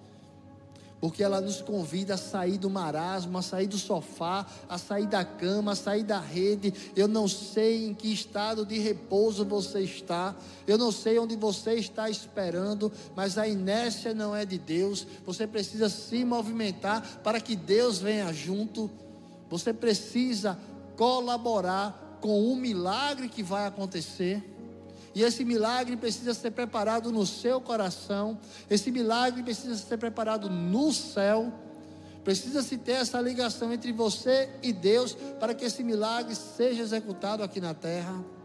porque 0.99 1.23
ela 1.23 1.39
nos 1.39 1.61
convida 1.61 2.15
a 2.15 2.17
sair 2.17 2.57
do 2.57 2.69
marasmo, 2.69 3.37
a 3.37 3.41
sair 3.41 3.67
do 3.67 3.77
sofá, 3.77 4.45
a 4.67 4.77
sair 4.77 5.07
da 5.07 5.23
cama, 5.23 5.71
a 5.71 5.75
sair 5.75 6.03
da 6.03 6.19
rede. 6.19 6.73
Eu 6.95 7.07
não 7.07 7.27
sei 7.27 7.87
em 7.87 7.93
que 7.93 8.11
estado 8.11 8.65
de 8.65 8.77
repouso 8.79 9.45
você 9.45 9.79
está, 9.81 10.35
eu 10.67 10.77
não 10.77 10.91
sei 10.91 11.17
onde 11.17 11.35
você 11.35 11.75
está 11.75 12.09
esperando, 12.09 12.91
mas 13.15 13.37
a 13.37 13.47
inércia 13.47 14.13
não 14.13 14.35
é 14.35 14.45
de 14.45 14.57
Deus. 14.57 15.07
Você 15.25 15.47
precisa 15.47 15.87
se 15.87 16.25
movimentar 16.25 17.21
para 17.23 17.39
que 17.39 17.55
Deus 17.55 17.99
venha 17.99 18.33
junto. 18.33 18.89
Você 19.49 19.73
precisa 19.73 20.59
colaborar 20.97 22.17
com 22.19 22.51
o 22.51 22.55
milagre 22.55 23.29
que 23.29 23.41
vai 23.41 23.65
acontecer. 23.65 24.43
E 25.13 25.23
esse 25.23 25.43
milagre 25.43 25.97
precisa 25.97 26.33
ser 26.33 26.51
preparado 26.51 27.11
no 27.11 27.25
seu 27.25 27.59
coração. 27.59 28.37
Esse 28.69 28.91
milagre 28.91 29.43
precisa 29.43 29.75
ser 29.75 29.97
preparado 29.97 30.49
no 30.49 30.91
céu. 30.93 31.51
Precisa 32.23 32.61
se 32.61 32.77
ter 32.77 32.93
essa 32.93 33.19
ligação 33.19 33.73
entre 33.73 33.91
você 33.91 34.49
e 34.61 34.71
Deus 34.71 35.15
para 35.39 35.53
que 35.53 35.65
esse 35.65 35.83
milagre 35.83 36.35
seja 36.35 36.81
executado 36.81 37.41
aqui 37.41 37.59
na 37.59 37.73
terra. 37.73 38.38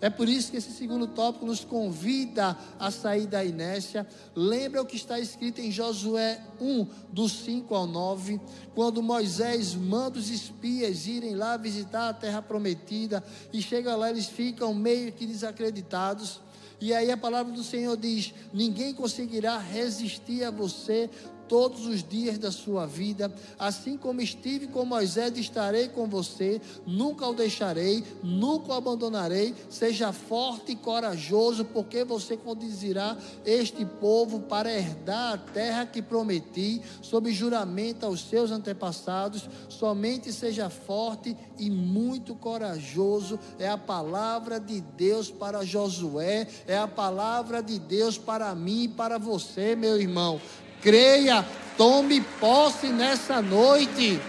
É 0.00 0.10
por 0.10 0.28
isso 0.28 0.50
que 0.50 0.58
esse 0.58 0.72
segundo 0.72 1.06
tópico 1.06 1.46
nos 1.46 1.64
convida 1.64 2.56
a 2.78 2.90
sair 2.90 3.26
da 3.26 3.44
inércia. 3.44 4.06
Lembra 4.34 4.82
o 4.82 4.86
que 4.86 4.96
está 4.96 5.18
escrito 5.18 5.60
em 5.60 5.70
Josué 5.70 6.40
1, 6.60 6.86
do 7.10 7.28
5 7.28 7.74
ao 7.74 7.86
9, 7.86 8.40
quando 8.74 9.02
Moisés 9.02 9.74
manda 9.74 10.18
os 10.18 10.30
espias 10.30 11.06
irem 11.06 11.34
lá 11.34 11.56
visitar 11.56 12.08
a 12.08 12.14
terra 12.14 12.42
prometida, 12.42 13.24
e 13.52 13.62
chega 13.62 13.96
lá, 13.96 14.10
eles 14.10 14.26
ficam 14.26 14.74
meio 14.74 15.12
que 15.12 15.26
desacreditados. 15.26 16.40
E 16.78 16.92
aí 16.92 17.10
a 17.10 17.16
palavra 17.16 17.52
do 17.52 17.64
Senhor 17.64 17.96
diz: 17.96 18.34
ninguém 18.52 18.92
conseguirá 18.92 19.58
resistir 19.58 20.44
a 20.44 20.50
você 20.50 21.08
todos 21.48 21.86
os 21.86 22.02
dias 22.02 22.38
da 22.38 22.50
sua 22.50 22.86
vida, 22.86 23.32
assim 23.58 23.96
como 23.96 24.20
estive 24.20 24.66
com 24.66 24.84
Moisés, 24.84 25.36
estarei 25.36 25.88
com 25.88 26.06
você, 26.06 26.60
nunca 26.86 27.26
o 27.26 27.34
deixarei, 27.34 28.04
nunca 28.22 28.72
o 28.72 28.74
abandonarei. 28.74 29.54
Seja 29.70 30.12
forte 30.12 30.72
e 30.72 30.76
corajoso, 30.76 31.64
porque 31.64 32.04
você 32.04 32.36
conduzirá 32.36 33.16
este 33.44 33.84
povo 33.84 34.40
para 34.40 34.72
herdar 34.72 35.34
a 35.34 35.38
terra 35.38 35.86
que 35.86 36.02
prometi, 36.02 36.82
sob 37.02 37.32
juramento 37.32 38.06
aos 38.06 38.20
seus 38.20 38.50
antepassados. 38.50 39.48
Somente 39.68 40.32
seja 40.32 40.68
forte 40.68 41.36
e 41.58 41.70
muito 41.70 42.34
corajoso. 42.34 43.38
É 43.58 43.68
a 43.68 43.78
palavra 43.78 44.58
de 44.58 44.80
Deus 44.80 45.30
para 45.30 45.64
Josué, 45.64 46.46
é 46.66 46.76
a 46.76 46.88
palavra 46.88 47.62
de 47.62 47.78
Deus 47.78 48.18
para 48.18 48.54
mim 48.54 48.84
e 48.84 48.88
para 48.88 49.18
você, 49.18 49.74
meu 49.76 50.00
irmão 50.00 50.40
creia, 50.86 51.44
tome 51.76 52.20
posse 52.38 52.86
nessa 52.86 53.42
noite. 53.42 54.20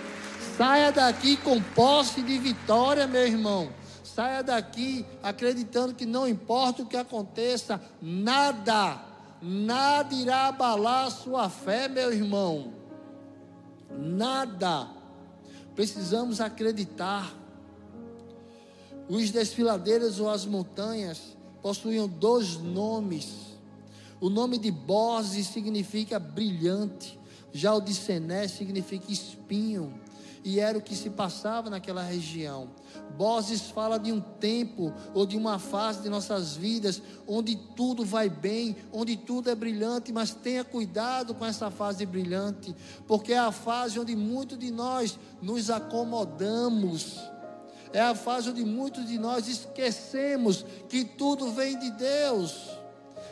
Saia 0.57 0.91
daqui 0.91 1.37
com 1.37 1.61
posse 1.61 2.23
de 2.23 2.35
vitória, 2.39 3.05
meu 3.05 3.27
irmão. 3.27 3.69
Saia 4.03 4.41
daqui 4.41 5.05
acreditando 5.21 5.93
que 5.93 6.03
não 6.03 6.27
importa 6.27 6.81
o 6.81 6.87
que 6.87 6.97
aconteça, 6.97 7.79
nada, 8.01 8.99
nada 9.39 10.15
irá 10.15 10.47
abalar 10.47 11.05
a 11.05 11.11
sua 11.11 11.47
fé, 11.47 11.87
meu 11.87 12.11
irmão. 12.11 12.73
Nada. 13.95 14.87
Precisamos 15.75 16.41
acreditar. 16.41 17.31
Os 19.07 19.29
desfiladeiros 19.29 20.19
ou 20.19 20.27
as 20.27 20.43
montanhas 20.43 21.37
possuíam 21.61 22.07
dois 22.07 22.57
nomes. 22.57 23.46
O 24.19 24.29
nome 24.29 24.57
de 24.57 24.71
Bose 24.71 25.43
significa 25.43 26.17
brilhante, 26.17 27.19
já 27.53 27.73
o 27.73 27.81
de 27.81 27.93
Sené 27.93 28.47
significa 28.47 29.11
espinho, 29.11 29.93
e 30.43 30.59
era 30.59 30.77
o 30.77 30.81
que 30.81 30.95
se 30.95 31.11
passava 31.11 31.69
naquela 31.69 32.01
região. 32.01 32.69
Boses 33.15 33.69
fala 33.69 33.99
de 33.99 34.11
um 34.11 34.19
tempo 34.19 34.91
ou 35.13 35.25
de 35.25 35.37
uma 35.37 35.59
fase 35.59 36.01
de 36.01 36.09
nossas 36.09 36.55
vidas 36.55 37.01
onde 37.27 37.55
tudo 37.75 38.03
vai 38.03 38.27
bem, 38.29 38.75
onde 38.91 39.15
tudo 39.15 39.51
é 39.51 39.55
brilhante, 39.55 40.11
mas 40.11 40.33
tenha 40.33 40.63
cuidado 40.63 41.35
com 41.35 41.45
essa 41.45 41.69
fase 41.69 42.05
brilhante, 42.05 42.75
porque 43.07 43.33
é 43.33 43.39
a 43.39 43.51
fase 43.51 43.99
onde 43.99 44.15
muitos 44.15 44.57
de 44.57 44.71
nós 44.71 45.19
nos 45.41 45.69
acomodamos. 45.69 47.19
É 47.93 48.01
a 48.01 48.15
fase 48.15 48.49
onde 48.49 48.65
muitos 48.65 49.05
de 49.07 49.17
nós 49.17 49.47
esquecemos 49.47 50.65
que 50.89 51.05
tudo 51.05 51.51
vem 51.51 51.77
de 51.77 51.91
Deus 51.91 52.76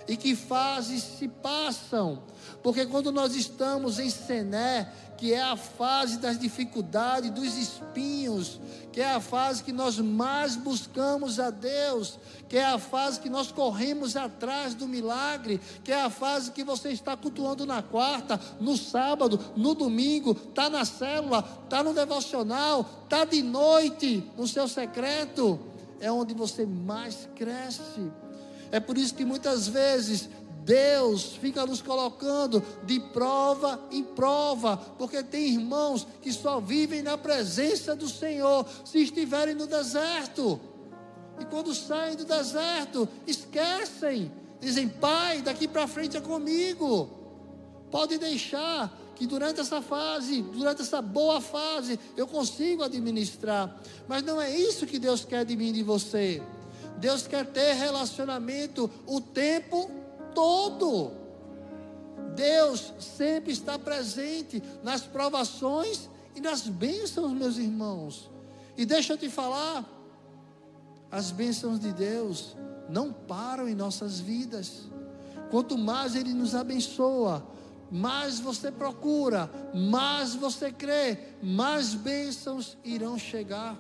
e 0.08 0.16
que 0.16 0.36
fases 0.36 1.04
se 1.04 1.28
passam. 1.28 2.24
Porque 2.62 2.86
quando 2.86 3.12
nós 3.12 3.36
estamos 3.36 4.00
em 4.00 4.10
Sené, 4.10 4.92
que 5.18 5.34
é 5.34 5.42
a 5.42 5.56
fase 5.56 6.18
das 6.18 6.38
dificuldades, 6.38 7.32
dos 7.32 7.58
espinhos, 7.58 8.60
que 8.92 9.02
é 9.02 9.14
a 9.14 9.20
fase 9.20 9.64
que 9.64 9.72
nós 9.72 9.98
mais 9.98 10.56
buscamos 10.56 11.40
a 11.40 11.50
Deus, 11.50 12.20
que 12.50 12.58
é 12.58 12.66
a 12.66 12.78
fase 12.78 13.20
que 13.20 13.30
nós 13.30 13.52
corremos 13.52 14.16
atrás 14.16 14.74
do 14.74 14.88
milagre, 14.88 15.60
que 15.84 15.92
é 15.92 16.02
a 16.02 16.10
fase 16.10 16.52
que 16.52 16.64
você 16.64 16.90
está 16.90 17.16
cultuando 17.16 17.66
na 17.66 17.82
quarta, 17.82 18.40
no 18.60 18.78
sábado, 18.78 19.40
no 19.56 19.74
domingo, 19.74 20.32
está 20.32 20.70
na 20.70 20.86
célula, 20.86 21.44
está 21.64 21.82
no 21.84 21.94
devocional, 21.94 23.04
está 23.04 23.26
de 23.26 23.42
noite 23.42 24.24
no 24.38 24.48
seu 24.48 24.68
secreto, 24.68 25.60
é 26.00 26.12
onde 26.12 26.34
você 26.34 26.66
mais 26.66 27.28
cresce. 27.36 28.12
É 28.76 28.80
por 28.82 28.98
isso 28.98 29.16
que 29.16 29.24
muitas 29.24 29.70
vezes 29.70 30.28
Deus 30.66 31.38
fica 31.38 31.66
nos 31.66 31.82
colocando 31.82 32.62
de 32.84 33.00
prova 33.00 33.80
em 33.90 34.04
prova, 34.04 34.76
porque 34.76 35.24
tem 35.24 35.54
irmãos 35.54 36.06
que 36.22 36.34
só 36.34 36.60
vivem 36.60 37.02
na 37.02 37.18
presença 37.18 37.96
do 37.96 38.10
Senhor 38.10 38.68
se 38.84 38.98
estiverem 38.98 39.56
no 39.56 39.66
deserto. 39.66 40.60
E 41.40 41.46
quando 41.46 41.74
saem 41.74 42.18
do 42.18 42.26
deserto, 42.26 43.08
esquecem, 43.26 44.30
dizem: 44.60 44.90
Pai, 44.90 45.42
daqui 45.42 45.70
para 45.70 45.88
frente 45.88 46.18
é 46.18 46.20
comigo. 46.20 47.10
Pode 47.90 48.18
deixar 48.18 48.94
que 49.16 49.26
durante 49.26 49.62
essa 49.62 49.82
fase, 49.82 50.42
durante 50.42 50.82
essa 50.82 51.02
boa 51.02 51.40
fase, 51.40 51.98
eu 52.18 52.28
consigo 52.28 52.84
administrar. 52.84 53.74
Mas 54.06 54.22
não 54.22 54.42
é 54.42 54.54
isso 54.54 54.86
que 54.86 55.00
Deus 55.00 55.24
quer 55.24 55.46
de 55.46 55.56
mim 55.56 55.70
e 55.70 55.72
de 55.72 55.84
você. 55.84 56.44
Deus 56.98 57.28
quer 57.28 57.46
ter 57.46 57.74
relacionamento 57.74 58.90
o 59.06 59.20
tempo 59.20 59.90
todo. 60.34 61.12
Deus 62.36 62.94
sempre 63.00 63.52
está 63.52 63.80
presente 63.80 64.62
nas 64.84 65.02
provações 65.02 66.10
e 66.36 66.42
nas 66.42 66.62
bênçãos, 66.68 67.32
meus 67.32 67.58
irmãos. 67.58 68.30
E 68.78 68.86
deixa 68.86 69.14
eu 69.14 69.18
te 69.18 69.30
falar, 69.30 69.86
as 71.10 71.32
bênçãos 71.32 71.80
de 71.80 71.94
Deus 71.94 72.56
não 72.90 73.12
param 73.12 73.70
em 73.70 73.76
nossas 73.76 74.20
vidas. 74.20 74.84
Quanto 75.50 75.78
mais 75.78 76.16
Ele 76.16 76.34
nos 76.34 76.54
abençoa, 76.54 77.46
mais 77.90 78.40
você 78.40 78.72
procura, 78.72 79.50
mais 79.74 80.36
você 80.36 80.72
crê, 80.72 81.18
mais 81.42 81.94
bênçãos 81.94 82.78
irão 82.84 83.18
chegar. 83.18 83.78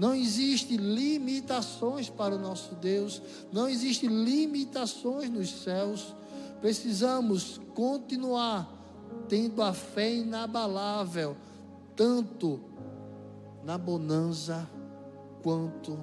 Não 0.00 0.14
existe 0.14 0.78
limitações 0.78 2.08
para 2.08 2.34
o 2.34 2.38
nosso 2.38 2.74
Deus, 2.74 3.20
não 3.52 3.68
existe 3.68 4.06
limitações 4.06 5.28
nos 5.28 5.50
céus. 5.62 6.16
Precisamos 6.58 7.60
continuar 7.74 8.66
tendo 9.28 9.60
a 9.62 9.74
fé 9.74 10.10
inabalável, 10.10 11.36
tanto 11.94 12.58
na 13.62 13.76
bonança 13.76 14.66
quanto 15.42 15.98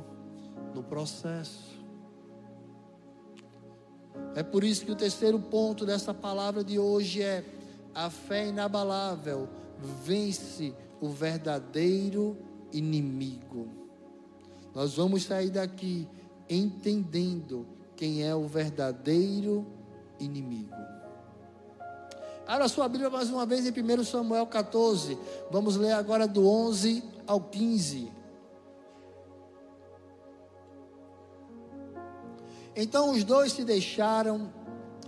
no 0.75 0.83
processo. 0.83 1.75
É 4.35 4.43
por 4.43 4.63
isso 4.63 4.85
que 4.85 4.91
o 4.91 4.95
terceiro 4.95 5.39
ponto 5.39 5.87
dessa 5.87 6.13
palavra 6.13 6.63
de 6.63 6.77
hoje 6.77 7.23
é: 7.23 7.43
a 7.95 8.11
fé 8.11 8.45
inabalável 8.45 9.49
vence 10.05 10.71
o 11.01 11.09
verdadeiro 11.09 12.37
inimigo. 12.71 13.86
Nós 14.77 14.93
vamos 14.93 15.23
sair 15.23 15.49
daqui 15.49 16.07
entendendo 16.47 17.65
quem 17.95 18.23
é 18.23 18.35
o 18.35 18.45
verdadeiro 18.45 19.65
inimigo. 20.19 20.75
Abra 22.45 22.67
sua 22.67 22.87
Bíblia 22.87 23.09
mais 23.09 23.27
uma 23.31 23.43
vez 23.43 23.65
em 23.65 23.71
1 23.71 24.03
Samuel 24.03 24.45
14. 24.45 25.17
Vamos 25.49 25.77
ler 25.77 25.93
agora 25.93 26.27
do 26.27 26.47
11 26.47 27.03
ao 27.25 27.41
15. 27.41 28.11
Então 32.75 33.13
os 33.13 33.23
dois 33.23 33.53
se 33.53 33.63
deixaram 33.63 34.53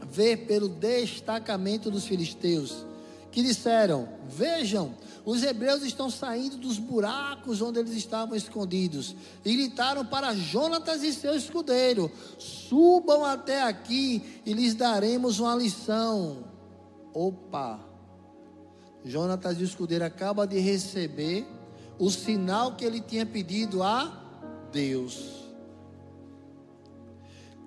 ver 0.02 0.48
pelo 0.48 0.68
destacamento 0.68 1.92
dos 1.92 2.06
filisteus, 2.06 2.88
que 3.32 3.44
disseram: 3.44 4.08
Vejam, 4.28 4.94
os 5.26 5.44
hebreus 5.44 5.84
estão 5.84 6.10
saindo 6.10 6.58
dos 6.58 6.78
buracos 6.78 7.62
onde 7.62 7.80
eles 7.80 7.94
estavam 7.94 8.36
escondidos 8.36 9.16
e 9.46 9.54
gritaram 9.54 10.06
para 10.06 10.34
Jonatas 10.34 11.04
e 11.04 11.14
seu 11.14 11.36
escudeiro: 11.36 12.12
Subam 12.38 13.24
até 13.26 13.64
aqui 13.64 14.42
e 14.46 14.54
lhes 14.54 14.74
daremos 14.74 15.40
uma 15.40 15.56
lição. 15.56 16.44
Opa! 17.14 17.80
Jonatas 19.04 19.60
e 19.60 19.64
o 19.64 19.66
escudeiro 19.66 20.04
acaba 20.04 20.46
de 20.46 20.60
receber 20.60 21.46
o 21.98 22.10
sinal 22.10 22.76
que 22.76 22.86
ele 22.86 23.00
tinha 23.00 23.26
pedido 23.26 23.82
a 23.82 24.12
Deus. 24.72 25.40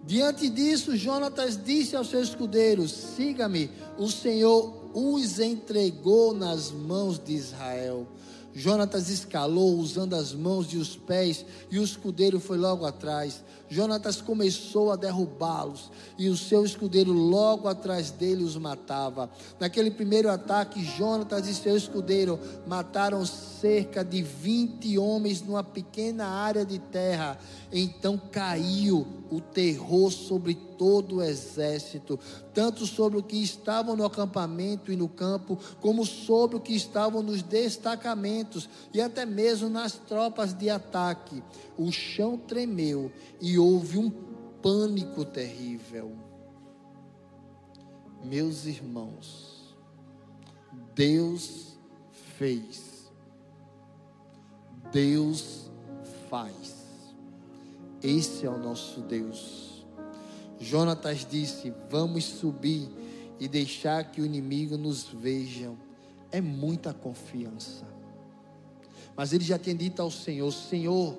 Diante 0.05 0.49
disso, 0.49 0.97
Jonatas 0.97 1.63
disse 1.63 1.95
aos 1.95 2.09
seus 2.09 2.29
escudeiros: 2.29 2.91
Siga-me, 2.91 3.71
o 3.97 4.09
Senhor 4.09 4.82
os 4.95 5.39
entregou 5.39 6.35
nas 6.35 6.71
mãos 6.71 7.19
de 7.19 7.33
Israel. 7.33 8.07
Jonatas 8.55 9.09
escalou 9.09 9.79
usando 9.79 10.15
as 10.15 10.33
mãos 10.33 10.73
e 10.73 10.77
os 10.77 10.95
pés, 10.95 11.45
e 11.71 11.79
o 11.79 11.85
escudeiro 11.85 12.39
foi 12.39 12.59
logo 12.59 12.85
atrás. 12.85 13.43
Jonatas 13.73 14.21
começou 14.21 14.93
a 14.93 14.97
derrubá-los, 14.97 15.91
e 16.19 16.29
o 16.29 16.37
seu 16.37 16.63
escudeiro 16.63 17.11
logo 17.11 17.67
atrás 17.67 18.11
dele 18.11 18.45
os 18.45 18.55
matava. 18.55 19.31
Naquele 19.59 19.91
primeiro 19.91 20.31
ataque, 20.31 20.85
Jonatas 20.85 21.49
e 21.49 21.55
seu 21.55 21.75
escudeiro 21.75 22.39
mataram 22.67 23.25
cerca 23.25 24.05
de 24.05 24.23
20 24.23 24.99
homens 24.99 25.41
numa 25.41 25.65
pequena 25.65 26.27
área 26.27 26.67
de 26.67 26.79
terra. 26.79 27.39
Então 27.73 28.21
caiu 28.31 29.07
o 29.31 29.41
terror 29.41 30.11
sobre 30.11 30.55
todo 30.55 31.17
o 31.17 31.23
exército, 31.23 32.21
tanto 32.53 32.85
sobre 32.85 33.19
os 33.19 33.25
que 33.25 33.43
estavam 33.43 33.97
no 33.97 34.05
acampamento 34.05 34.93
e 34.93 34.97
no 34.97 35.09
campo, 35.09 35.59
como 35.81 36.05
sobre 36.05 36.57
os 36.57 36.63
que 36.63 36.75
estavam 36.75 37.23
nos 37.23 37.41
destacamentos 37.41 38.69
e 38.93 39.01
até 39.01 39.25
mesmo 39.25 39.71
nas 39.71 39.93
tropas 39.93 40.53
de 40.53 40.69
ataque. 40.69 41.43
O 41.79 41.91
chão 41.91 42.37
tremeu 42.37 43.11
e 43.41 43.59
houve 43.63 43.97
um 43.97 44.11
pânico 44.61 45.25
terrível. 45.25 46.13
Meus 48.25 48.67
irmãos, 48.67 49.77
Deus 50.95 51.79
fez, 52.37 53.11
Deus 54.93 55.71
faz. 56.29 56.83
Esse 58.03 58.47
é 58.47 58.51
o 58.51 58.59
nosso 58.59 59.01
Deus. 59.01 59.87
Jonatas 60.59 61.27
disse: 61.29 61.73
Vamos 61.89 62.25
subir 62.25 62.89
e 63.39 63.49
deixar 63.49 64.11
que 64.11 64.21
o 64.21 64.27
inimigo 64.27 64.77
nos 64.77 65.05
veja. 65.05 65.73
É 66.31 66.41
muita 66.41 66.93
confiança. 66.93 67.87
Mas 69.17 69.33
ele 69.33 69.45
já 69.45 69.59
tinha 69.59 69.75
dito 69.75 70.01
ao 70.01 70.11
Senhor: 70.11 70.51
Senhor, 70.53 71.17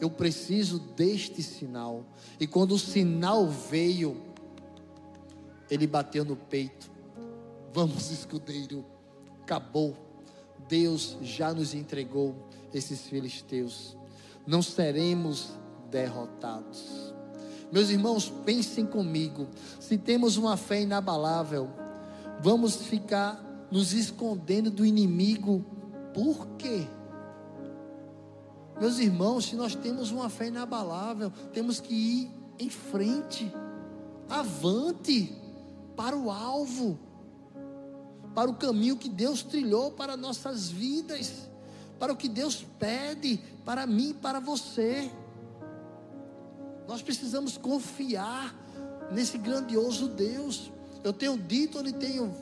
eu 0.00 0.10
preciso 0.10 0.78
deste 0.78 1.42
sinal. 1.42 2.04
E 2.38 2.46
quando 2.46 2.72
o 2.72 2.78
sinal 2.78 3.46
veio, 3.48 4.20
ele 5.70 5.86
bateu 5.86 6.24
no 6.24 6.36
peito. 6.36 6.90
Vamos, 7.72 8.10
escudeiro, 8.10 8.84
acabou. 9.42 9.96
Deus 10.68 11.16
já 11.22 11.52
nos 11.52 11.74
entregou 11.74 12.34
esses 12.72 13.02
filisteus. 13.02 13.96
Não 14.46 14.62
seremos 14.62 15.50
derrotados. 15.90 17.14
Meus 17.72 17.90
irmãos, 17.90 18.32
pensem 18.44 18.86
comigo. 18.86 19.48
Se 19.80 19.98
temos 19.98 20.36
uma 20.36 20.56
fé 20.56 20.82
inabalável, 20.82 21.68
vamos 22.40 22.76
ficar 22.76 23.66
nos 23.70 23.92
escondendo 23.92 24.70
do 24.70 24.84
inimigo. 24.84 25.64
Por 26.12 26.46
quê? 26.56 26.86
Meus 28.80 28.98
irmãos, 28.98 29.46
se 29.46 29.56
nós 29.56 29.74
temos 29.74 30.10
uma 30.10 30.28
fé 30.28 30.48
inabalável, 30.48 31.32
temos 31.52 31.80
que 31.80 31.94
ir 31.94 32.30
em 32.58 32.68
frente, 32.68 33.52
avante, 34.28 35.34
para 35.96 36.16
o 36.16 36.30
alvo, 36.30 36.98
para 38.34 38.50
o 38.50 38.54
caminho 38.54 38.96
que 38.96 39.08
Deus 39.08 39.42
trilhou 39.42 39.92
para 39.92 40.16
nossas 40.16 40.68
vidas, 40.68 41.48
para 41.98 42.12
o 42.12 42.16
que 42.16 42.28
Deus 42.28 42.66
pede 42.78 43.40
para 43.64 43.86
mim 43.86 44.10
e 44.10 44.14
para 44.14 44.40
você. 44.40 45.10
Nós 46.88 47.00
precisamos 47.00 47.56
confiar 47.56 48.54
nesse 49.12 49.38
grandioso 49.38 50.08
Deus. 50.08 50.72
Eu 51.04 51.12
tenho 51.12 51.38
dito, 51.38 51.78
eu 51.78 51.92
tenho 51.92 52.34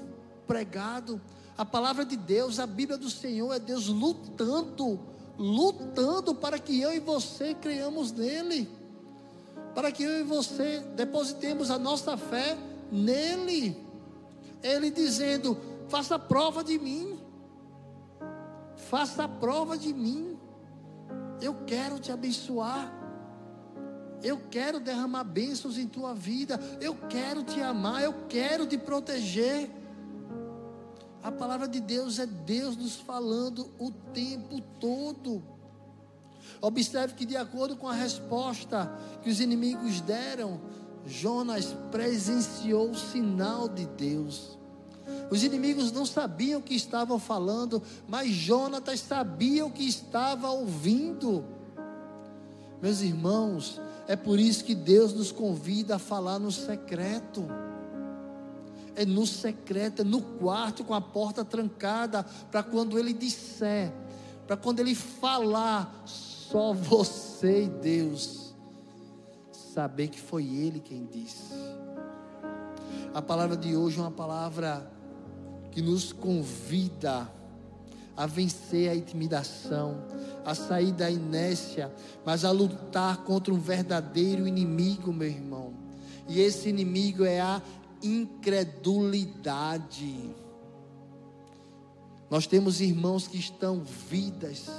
pregado, 0.46 1.20
a 1.56 1.64
palavra 1.64 2.04
de 2.04 2.16
Deus, 2.16 2.58
a 2.58 2.66
Bíblia 2.66 2.96
do 2.96 3.10
Senhor 3.10 3.52
é 3.52 3.58
Deus 3.58 3.86
lutando, 3.88 4.98
lutando 5.38 6.34
para 6.34 6.58
que 6.58 6.80
eu 6.80 6.92
e 6.92 6.98
você 6.98 7.54
creiamos 7.54 8.12
nele, 8.12 8.68
para 9.74 9.90
que 9.90 10.02
eu 10.02 10.20
e 10.20 10.22
você 10.22 10.80
depositemos 10.94 11.70
a 11.70 11.78
nossa 11.78 12.16
fé 12.16 12.56
nele. 12.90 13.76
Ele 14.62 14.90
dizendo: 14.90 15.56
faça 15.88 16.18
prova 16.18 16.62
de 16.62 16.78
mim, 16.78 17.18
faça 18.76 19.26
prova 19.26 19.76
de 19.76 19.92
mim, 19.92 20.38
eu 21.40 21.56
quero 21.66 21.98
te 21.98 22.12
abençoar. 22.12 23.00
Eu 24.22 24.40
quero 24.50 24.78
derramar 24.78 25.24
bênçãos 25.24 25.76
em 25.76 25.88
tua 25.88 26.14
vida. 26.14 26.60
Eu 26.80 26.94
quero 26.94 27.42
te 27.42 27.60
amar. 27.60 28.04
Eu 28.04 28.14
quero 28.28 28.64
te 28.64 28.78
proteger. 28.78 29.68
A 31.22 31.30
palavra 31.30 31.68
de 31.68 31.80
Deus 31.80 32.18
é 32.18 32.26
Deus 32.26 32.76
nos 32.76 32.96
falando 32.96 33.70
o 33.78 33.90
tempo 34.12 34.60
todo. 34.80 35.42
Observe 36.60 37.14
que, 37.14 37.24
de 37.24 37.36
acordo 37.36 37.76
com 37.76 37.88
a 37.88 37.92
resposta 37.92 38.90
que 39.22 39.30
os 39.30 39.40
inimigos 39.40 40.00
deram, 40.00 40.60
Jonas 41.06 41.74
presenciou 41.90 42.90
o 42.90 42.96
sinal 42.96 43.68
de 43.68 43.86
Deus. 43.86 44.58
Os 45.30 45.42
inimigos 45.42 45.92
não 45.92 46.04
sabiam 46.04 46.60
o 46.60 46.62
que 46.62 46.74
estavam 46.74 47.18
falando, 47.18 47.82
mas 48.08 48.30
Jonatas 48.30 49.00
sabia 49.00 49.64
o 49.64 49.70
que 49.70 49.84
estava 49.84 50.50
ouvindo. 50.50 51.44
Meus 52.80 53.00
irmãos, 53.00 53.80
é 54.08 54.16
por 54.16 54.38
isso 54.38 54.64
que 54.64 54.74
Deus 54.74 55.12
nos 55.14 55.30
convida 55.30 55.96
a 55.96 55.98
falar 55.98 56.38
no 56.38 56.50
secreto. 56.50 57.46
É 58.94 59.06
no 59.06 59.26
secreto, 59.26 60.02
é 60.02 60.04
no 60.04 60.20
quarto 60.20 60.84
com 60.84 60.94
a 60.94 61.00
porta 61.00 61.44
trancada, 61.44 62.24
para 62.50 62.62
quando 62.62 62.98
ele 62.98 63.12
disser, 63.12 63.92
para 64.46 64.56
quando 64.56 64.80
ele 64.80 64.94
falar, 64.94 66.02
só 66.04 66.72
você 66.72 67.64
e 67.64 67.68
Deus 67.68 68.54
saber 69.52 70.08
que 70.08 70.20
foi 70.20 70.44
ele 70.44 70.80
quem 70.80 71.06
disse. 71.06 71.54
A 73.14 73.22
palavra 73.22 73.56
de 73.56 73.74
hoje 73.74 73.98
é 73.98 74.02
uma 74.02 74.10
palavra 74.10 74.90
que 75.70 75.80
nos 75.80 76.12
convida 76.12 77.30
a 78.14 78.26
vencer 78.26 78.90
a 78.90 78.94
intimidação, 78.94 80.04
a 80.44 80.54
sair 80.54 80.92
da 80.92 81.10
inércia, 81.10 81.90
mas 82.24 82.44
a 82.44 82.50
lutar 82.50 83.18
contra 83.18 83.52
um 83.52 83.58
verdadeiro 83.58 84.46
inimigo, 84.46 85.12
meu 85.12 85.28
irmão. 85.28 85.72
E 86.28 86.40
esse 86.40 86.68
inimigo 86.68 87.24
é 87.24 87.40
a 87.40 87.62
incredulidade. 88.02 90.34
Nós 92.30 92.46
temos 92.46 92.80
irmãos 92.80 93.28
que 93.28 93.38
estão 93.38 93.82
vidas 94.08 94.70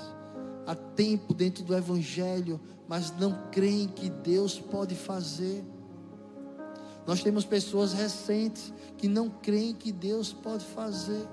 há 0.66 0.76
tempo 0.76 1.34
dentro 1.34 1.64
do 1.64 1.76
evangelho, 1.76 2.60
mas 2.88 3.12
não 3.12 3.50
creem 3.52 3.88
que 3.88 4.10
Deus 4.10 4.60
pode 4.60 4.96
fazer. 4.96 5.64
Nós 7.06 7.22
temos 7.22 7.46
pessoas 7.46 7.94
recentes 7.94 8.74
que 8.98 9.08
não 9.08 9.30
creem 9.30 9.74
que 9.74 9.92
Deus 9.92 10.34
pode 10.34 10.66
fazer. 10.66 11.28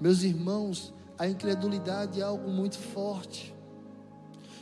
Meus 0.00 0.22
irmãos, 0.22 0.94
a 1.18 1.28
incredulidade 1.28 2.20
é 2.20 2.24
algo 2.24 2.50
muito 2.50 2.78
forte. 2.78 3.54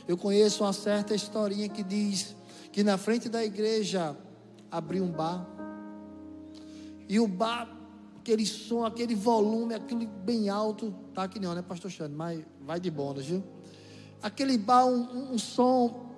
Eu 0.07 0.17
conheço 0.17 0.63
uma 0.63 0.73
certa 0.73 1.13
historinha 1.13 1.69
que 1.69 1.83
diz 1.83 2.35
que 2.71 2.83
na 2.83 2.97
frente 2.97 3.29
da 3.29 3.43
igreja 3.43 4.17
abriu 4.71 5.03
um 5.03 5.11
bar. 5.11 5.45
E 7.07 7.19
o 7.19 7.27
bar, 7.27 7.69
aquele 8.19 8.45
som, 8.45 8.85
aquele 8.85 9.13
volume, 9.13 9.73
aquele 9.73 10.07
bem 10.07 10.49
alto, 10.49 10.93
tá 11.13 11.23
aqui 11.23 11.39
não, 11.39 11.53
né, 11.53 11.61
pastor 11.61 11.91
Xande? 11.91 12.15
Mas 12.15 12.41
vai 12.61 12.79
de 12.79 12.89
bônus, 12.89 13.25
viu? 13.25 13.43
Aquele 14.23 14.57
bar, 14.57 14.85
um, 14.85 15.33
um 15.33 15.37
som 15.37 16.09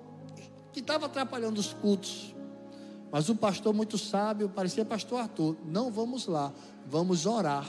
que 0.72 0.80
estava 0.80 1.08
atrapalhando 1.08 1.60
os 1.60 1.74
cultos. 1.74 2.36
Mas 3.12 3.30
o 3.30 3.36
pastor 3.36 3.74
muito 3.74 3.98
sábio, 3.98 4.50
parecia 4.50 4.84
pastor 4.84 5.22
Arthur, 5.22 5.56
não 5.66 5.92
vamos 5.92 6.28
lá, 6.28 6.52
vamos 6.88 7.26
orar. 7.26 7.68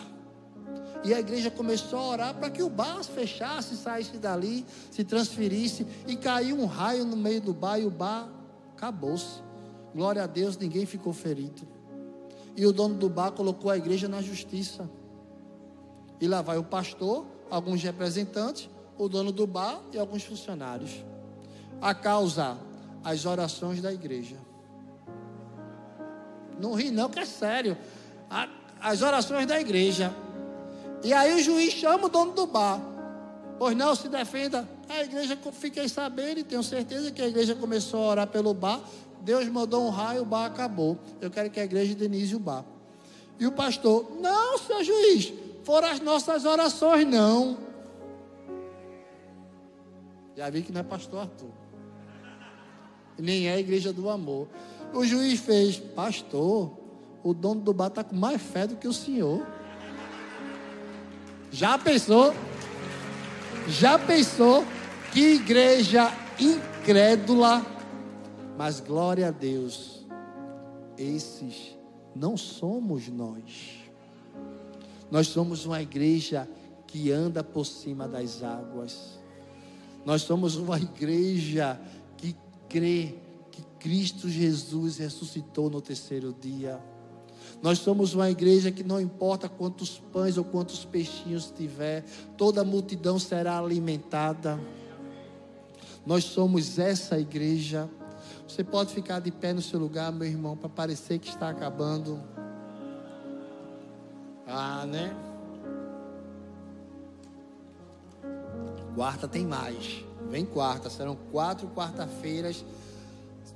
E 1.04 1.12
a 1.12 1.20
igreja 1.20 1.50
começou 1.50 1.98
a 1.98 2.08
orar 2.08 2.34
para 2.34 2.48
que 2.48 2.62
o 2.62 2.70
bar 2.70 3.04
fechasse, 3.04 3.76
saísse 3.76 4.16
dali, 4.16 4.64
se 4.90 5.04
transferisse. 5.04 5.86
E 6.06 6.16
caiu 6.16 6.58
um 6.58 6.64
raio 6.64 7.04
no 7.04 7.14
meio 7.14 7.42
do 7.42 7.52
bar 7.52 7.78
e 7.78 7.84
o 7.84 7.90
bar 7.90 8.26
acabou-se. 8.74 9.42
Glória 9.94 10.24
a 10.24 10.26
Deus, 10.26 10.56
ninguém 10.56 10.84
ficou 10.84 11.12
ferido. 11.12 11.62
E 12.56 12.66
o 12.66 12.72
dono 12.72 12.94
do 12.94 13.08
bar 13.08 13.30
colocou 13.32 13.70
a 13.70 13.76
igreja 13.76 14.08
na 14.08 14.20
justiça. 14.20 14.90
E 16.20 16.26
lá 16.26 16.42
vai 16.42 16.58
o 16.58 16.64
pastor, 16.64 17.24
alguns 17.50 17.82
representantes, 17.82 18.68
o 18.98 19.08
dono 19.08 19.30
do 19.30 19.46
bar 19.46 19.80
e 19.92 19.98
alguns 19.98 20.24
funcionários. 20.24 21.04
A 21.80 21.94
causa, 21.94 22.58
as 23.02 23.24
orações 23.24 23.80
da 23.80 23.92
igreja. 23.92 24.36
Não 26.60 26.74
ri 26.74 26.90
não, 26.90 27.08
que 27.08 27.20
é 27.20 27.24
sério. 27.24 27.76
as 28.80 29.02
orações 29.02 29.46
da 29.46 29.60
igreja. 29.60 30.14
E 31.02 31.12
aí 31.12 31.34
o 31.34 31.42
juiz 31.42 31.72
chama 31.74 32.06
o 32.06 32.08
dono 32.08 32.32
do 32.32 32.46
bar. 32.46 32.80
Pois 33.58 33.76
não, 33.76 33.94
se 33.94 34.08
defenda. 34.08 34.68
A 34.88 35.02
igreja, 35.02 35.38
fiquei 35.52 35.88
sabendo 35.88 36.40
e 36.40 36.44
tenho 36.44 36.62
certeza 36.62 37.10
que 37.10 37.22
a 37.22 37.28
igreja 37.28 37.54
começou 37.54 38.02
a 38.04 38.06
orar 38.08 38.26
pelo 38.26 38.52
bar. 38.54 38.80
Deus 39.24 39.48
mandou 39.48 39.86
um 39.86 39.90
raio, 39.90 40.22
o 40.22 40.24
bar 40.24 40.44
acabou. 40.44 40.98
Eu 41.20 41.30
quero 41.30 41.50
que 41.50 41.58
a 41.58 41.64
igreja 41.64 41.92
indenize 41.92 42.36
o 42.36 42.38
bar. 42.38 42.64
E 43.40 43.46
o 43.46 43.52
pastor, 43.52 44.12
não, 44.20 44.58
seu 44.58 44.84
juiz, 44.84 45.32
foram 45.64 45.88
as 45.88 45.98
nossas 46.00 46.44
orações, 46.44 47.06
não. 47.06 47.56
Já 50.36 50.50
vi 50.50 50.62
que 50.62 50.70
não 50.70 50.82
é 50.82 50.84
pastor 50.84 51.20
Arthur. 51.20 51.50
Nem 53.18 53.48
é 53.48 53.54
a 53.54 53.58
igreja 53.58 53.92
do 53.92 54.10
amor. 54.10 54.46
O 54.92 55.04
juiz 55.04 55.40
fez, 55.40 55.78
pastor, 55.78 56.70
o 57.22 57.32
dono 57.32 57.62
do 57.62 57.72
bar 57.72 57.86
está 57.86 58.04
com 58.04 58.14
mais 58.14 58.42
fé 58.42 58.66
do 58.66 58.76
que 58.76 58.86
o 58.86 58.92
senhor. 58.92 59.44
Já 61.50 61.78
pensou? 61.78 62.34
Já 63.68 63.98
pensou 63.98 64.64
que 65.12 65.34
igreja 65.34 66.12
incrédula? 66.38 67.73
Mas 68.56 68.80
glória 68.80 69.28
a 69.28 69.30
Deus, 69.30 70.04
esses 70.96 71.76
não 72.14 72.36
somos 72.36 73.08
nós. 73.08 73.84
Nós 75.10 75.28
somos 75.28 75.64
uma 75.64 75.82
igreja 75.82 76.48
que 76.86 77.10
anda 77.10 77.42
por 77.42 77.64
cima 77.64 78.06
das 78.06 78.42
águas. 78.42 79.18
Nós 80.04 80.22
somos 80.22 80.56
uma 80.56 80.78
igreja 80.78 81.80
que 82.16 82.36
crê 82.68 83.14
que 83.50 83.62
Cristo 83.80 84.28
Jesus 84.28 84.98
ressuscitou 84.98 85.68
no 85.68 85.80
terceiro 85.80 86.34
dia. 86.40 86.80
Nós 87.62 87.78
somos 87.78 88.14
uma 88.14 88.30
igreja 88.30 88.70
que 88.70 88.84
não 88.84 89.00
importa 89.00 89.48
quantos 89.48 89.98
pães 90.12 90.36
ou 90.36 90.44
quantos 90.44 90.84
peixinhos 90.84 91.52
tiver, 91.56 92.04
toda 92.36 92.60
a 92.60 92.64
multidão 92.64 93.18
será 93.18 93.58
alimentada. 93.58 94.60
Nós 96.06 96.24
somos 96.24 96.78
essa 96.78 97.18
igreja. 97.18 97.88
Você 98.46 98.62
pode 98.62 98.94
ficar 98.94 99.20
de 99.20 99.30
pé 99.30 99.52
no 99.52 99.62
seu 99.62 99.78
lugar, 99.78 100.12
meu 100.12 100.28
irmão, 100.28 100.56
para 100.56 100.68
parecer 100.68 101.18
que 101.18 101.28
está 101.28 101.48
acabando. 101.48 102.20
Ah, 104.46 104.84
né? 104.86 105.14
Quarta 108.94 109.26
tem 109.26 109.46
mais. 109.46 110.04
Vem 110.30 110.44
quarta, 110.44 110.88
serão 110.90 111.16
quatro 111.30 111.68
quarta-feiras. 111.68 112.64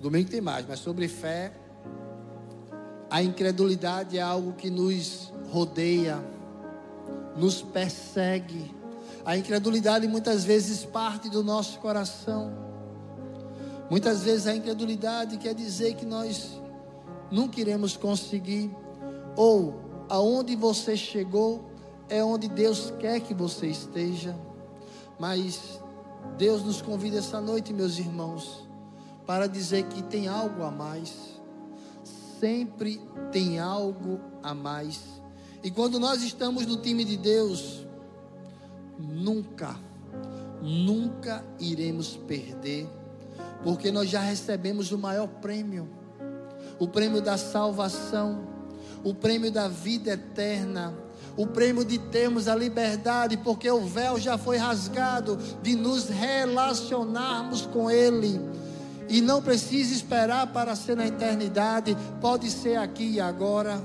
Domingo 0.01 0.31
tem 0.31 0.41
mais, 0.41 0.67
mas 0.67 0.79
sobre 0.79 1.09
fé 1.09 1.53
a 3.11 3.23
incredulidade 3.23 4.19
é 4.19 4.21
algo 4.21 4.53
que 4.53 4.69
nos 4.69 5.33
rodeia, 5.51 6.23
nos 7.37 7.63
persegue. 7.63 8.75
A 9.25 9.37
incredulidade 9.37 10.07
muitas 10.07 10.45
vezes 10.45 10.85
parte 10.85 11.31
do 11.31 11.43
nosso 11.43 11.79
coração. 11.79 12.68
Muitas 13.91 14.23
vezes 14.23 14.47
a 14.47 14.55
incredulidade 14.55 15.39
quer 15.39 15.55
dizer 15.55 15.95
que 15.95 16.05
nós 16.05 16.61
nunca 17.31 17.61
iremos 17.61 17.97
conseguir, 17.97 18.71
ou 19.37 19.75
aonde 20.09 20.55
você 20.57 20.97
chegou 20.97 21.65
é 22.09 22.23
onde 22.23 22.49
Deus 22.49 22.93
quer 22.99 23.21
que 23.21 23.35
você 23.35 23.67
esteja. 23.67 24.37
Mas 25.19 25.81
Deus 26.37 26.63
nos 26.63 26.81
convida 26.81 27.19
essa 27.19 27.41
noite, 27.41 27.73
meus 27.73 27.99
irmãos, 27.99 28.67
para 29.27 29.47
dizer 29.47 29.85
que 29.85 30.03
tem 30.03 30.29
algo 30.29 30.63
a 30.63 30.71
mais. 30.71 31.15
Sempre 32.41 33.01
tem 33.33 33.59
algo 33.59 34.21
a 34.43 34.55
mais. 34.55 35.01
E 35.63 35.71
quando 35.71 35.99
nós 35.99 36.23
estamos 36.23 36.67
no 36.67 36.77
time 36.77 37.05
de 37.05 37.17
Deus, 37.17 37.87
nunca, 38.99 39.77
nunca 40.63 41.45
iremos 41.59 42.17
perder, 42.17 42.89
porque 43.63 43.91
nós 43.91 44.09
já 44.09 44.21
recebemos 44.21 44.93
o 44.93 44.99
maior 44.99 45.27
prêmio 45.27 45.99
o 46.79 46.87
prêmio 46.87 47.21
da 47.21 47.37
salvação, 47.37 48.41
o 49.03 49.13
prêmio 49.13 49.51
da 49.51 49.69
vida 49.69 50.13
eterna, 50.13 50.95
o 51.37 51.47
prêmio 51.47 51.85
de 51.85 51.99
termos 51.99 52.49
a 52.49 52.55
liberdade, 52.55 53.37
porque 53.37 53.71
o 53.71 53.87
véu 53.87 54.19
já 54.19 54.39
foi 54.39 54.57
rasgado, 54.57 55.39
de 55.63 55.75
nos 55.75 56.09
relacionarmos 56.09 57.67
com 57.67 57.91
Ele. 57.91 58.41
E 59.09 59.21
não 59.21 59.41
precisa 59.41 59.95
esperar 59.95 60.49
para 60.49 60.77
ser 60.77 60.97
na 60.97 61.07
eternidade, 61.07 61.97
pode 62.21 62.51
ser 62.51 62.77
aqui 62.77 63.13
e 63.13 63.21
agora, 63.21 63.81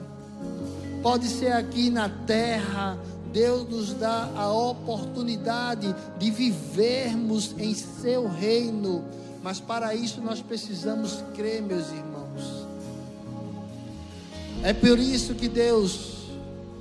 pode 1.01 1.28
ser 1.28 1.53
aqui 1.53 1.89
na 1.89 2.09
terra, 2.09 2.97
Deus 3.32 3.67
nos 3.67 3.93
dá 3.93 4.30
a 4.36 4.51
oportunidade 4.51 5.95
de 6.19 6.30
vivermos 6.30 7.55
em 7.57 7.74
seu 7.74 8.28
reino, 8.28 9.05
mas 9.43 9.59
para 9.59 9.93
isso 9.93 10.21
nós 10.21 10.41
precisamos 10.41 11.21
crer, 11.35 11.61
meus 11.61 11.89
irmãos. 11.89 12.65
É 14.63 14.71
por 14.71 14.97
isso 14.97 15.35
que 15.35 15.49
Deus 15.49 16.29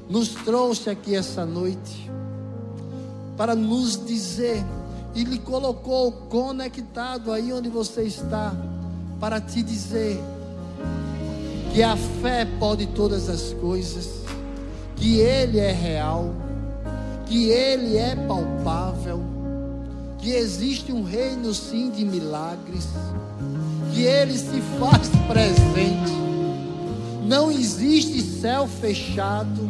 nos 0.08 0.28
trouxe 0.28 0.88
aqui 0.88 1.16
essa 1.16 1.44
noite, 1.44 2.08
para 3.36 3.56
nos 3.56 4.06
dizer, 4.06 4.64
e 5.12 5.24
lhe 5.24 5.40
colocou 5.40 6.12
conectado 6.12 7.32
aí 7.32 7.52
onde 7.52 7.68
você 7.68 8.04
está, 8.04 8.54
para 9.18 9.40
te 9.40 9.62
dizer 9.62 10.20
que 11.74 11.82
a 11.82 11.96
fé 11.96 12.44
pode 12.60 12.86
todas 12.88 13.28
as 13.28 13.52
coisas 13.54 14.22
que 14.94 15.18
Ele 15.18 15.58
é 15.58 15.72
real, 15.72 16.32
que 17.26 17.48
Ele 17.48 17.96
é 17.96 18.14
palpável, 18.14 19.32
que 20.23 20.31
existe 20.31 20.93
um 20.93 21.03
reino 21.03 21.53
sim 21.53 21.91
de 21.91 22.05
milagres, 22.05 22.89
que 23.93 24.03
Ele 24.03 24.39
se 24.39 24.62
faz 24.79 25.11
presente. 25.27 26.12
Não 27.27 27.51
existe 27.51 28.23
céu 28.23 28.68
fechado, 28.68 29.68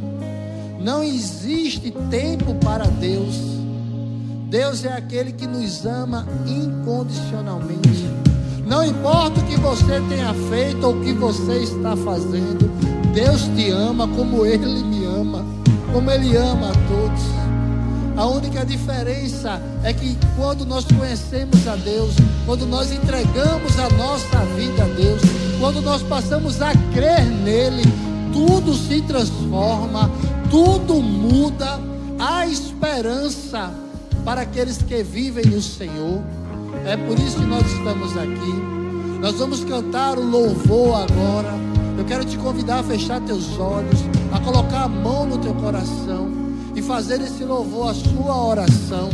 não 0.79 1.03
existe 1.03 1.91
tempo 2.11 2.55
para 2.57 2.85
Deus. 2.85 3.35
Deus 4.51 4.85
é 4.85 4.93
aquele 4.93 5.33
que 5.33 5.47
nos 5.47 5.87
ama 5.87 6.27
incondicionalmente. 6.47 8.07
Não 8.67 8.85
importa 8.85 9.41
o 9.41 9.47
que 9.47 9.57
você 9.57 10.01
tenha 10.11 10.35
feito 10.51 10.87
ou 10.87 10.95
o 10.95 11.01
que 11.01 11.15
você 11.15 11.63
está 11.63 11.97
fazendo, 11.97 12.71
Deus 13.15 13.43
te 13.57 13.71
ama 13.71 14.07
como 14.07 14.45
Ele 14.45 14.67
me 14.85 15.05
ama, 15.07 15.45
como 15.93 16.11
Ele 16.11 16.37
ama 16.37 16.71
a 16.71 16.73
todos. 16.73 17.42
A 18.17 18.27
única 18.27 18.65
diferença 18.65 19.61
é 19.83 19.93
que 19.93 20.19
quando 20.37 20.67
nós 20.67 20.85
conhecemos 20.85 21.67
a 21.67 21.77
Deus, 21.77 22.15
quando 22.45 22.67
nós 22.67 22.93
entregamos 22.93 23.79
a 23.79 23.89
nossa 23.91 24.39
vida 24.55 24.85
a 24.85 24.87
Deus, 24.87 25.23
quando 25.59 25.81
nós 25.81 26.03
passamos 26.03 26.61
a 26.61 26.73
crer 26.93 27.25
nele, 27.25 27.83
tudo 28.33 28.75
se 28.75 29.01
transforma, 29.03 30.11
tudo 30.51 30.95
muda. 31.01 31.81
Há 32.19 32.47
esperança 32.47 33.73
para 34.25 34.43
aqueles 34.43 34.79
que 34.79 35.03
vivem 35.03 35.47
no 35.47 35.63
Senhor. 35.63 36.23
É 36.85 36.97
por 36.97 37.19
isso 37.19 37.37
que 37.37 37.47
nós 37.47 37.67
estamos 37.73 38.17
aqui. 38.17 38.73
Nós 39.21 39.37
vamos 39.37 39.65
cantar 39.65 40.19
o 40.19 40.25
louvor 40.25 40.97
agora. 40.97 41.55
Eu 41.97 42.05
quero 42.05 42.25
te 42.25 42.37
convidar 42.37 42.81
a 42.81 42.83
fechar 42.83 43.21
teus 43.23 43.59
olhos, 43.59 44.01
a 44.33 44.39
colocar 44.41 44.85
a 44.85 44.89
mão 44.89 45.27
no 45.27 45.39
teu 45.39 45.55
coração 45.55 46.42
fazer 46.93 47.23
esse 47.23 47.43
louvor 47.43 47.89
a 47.89 47.95
sua 47.95 48.37
oração. 48.49 49.09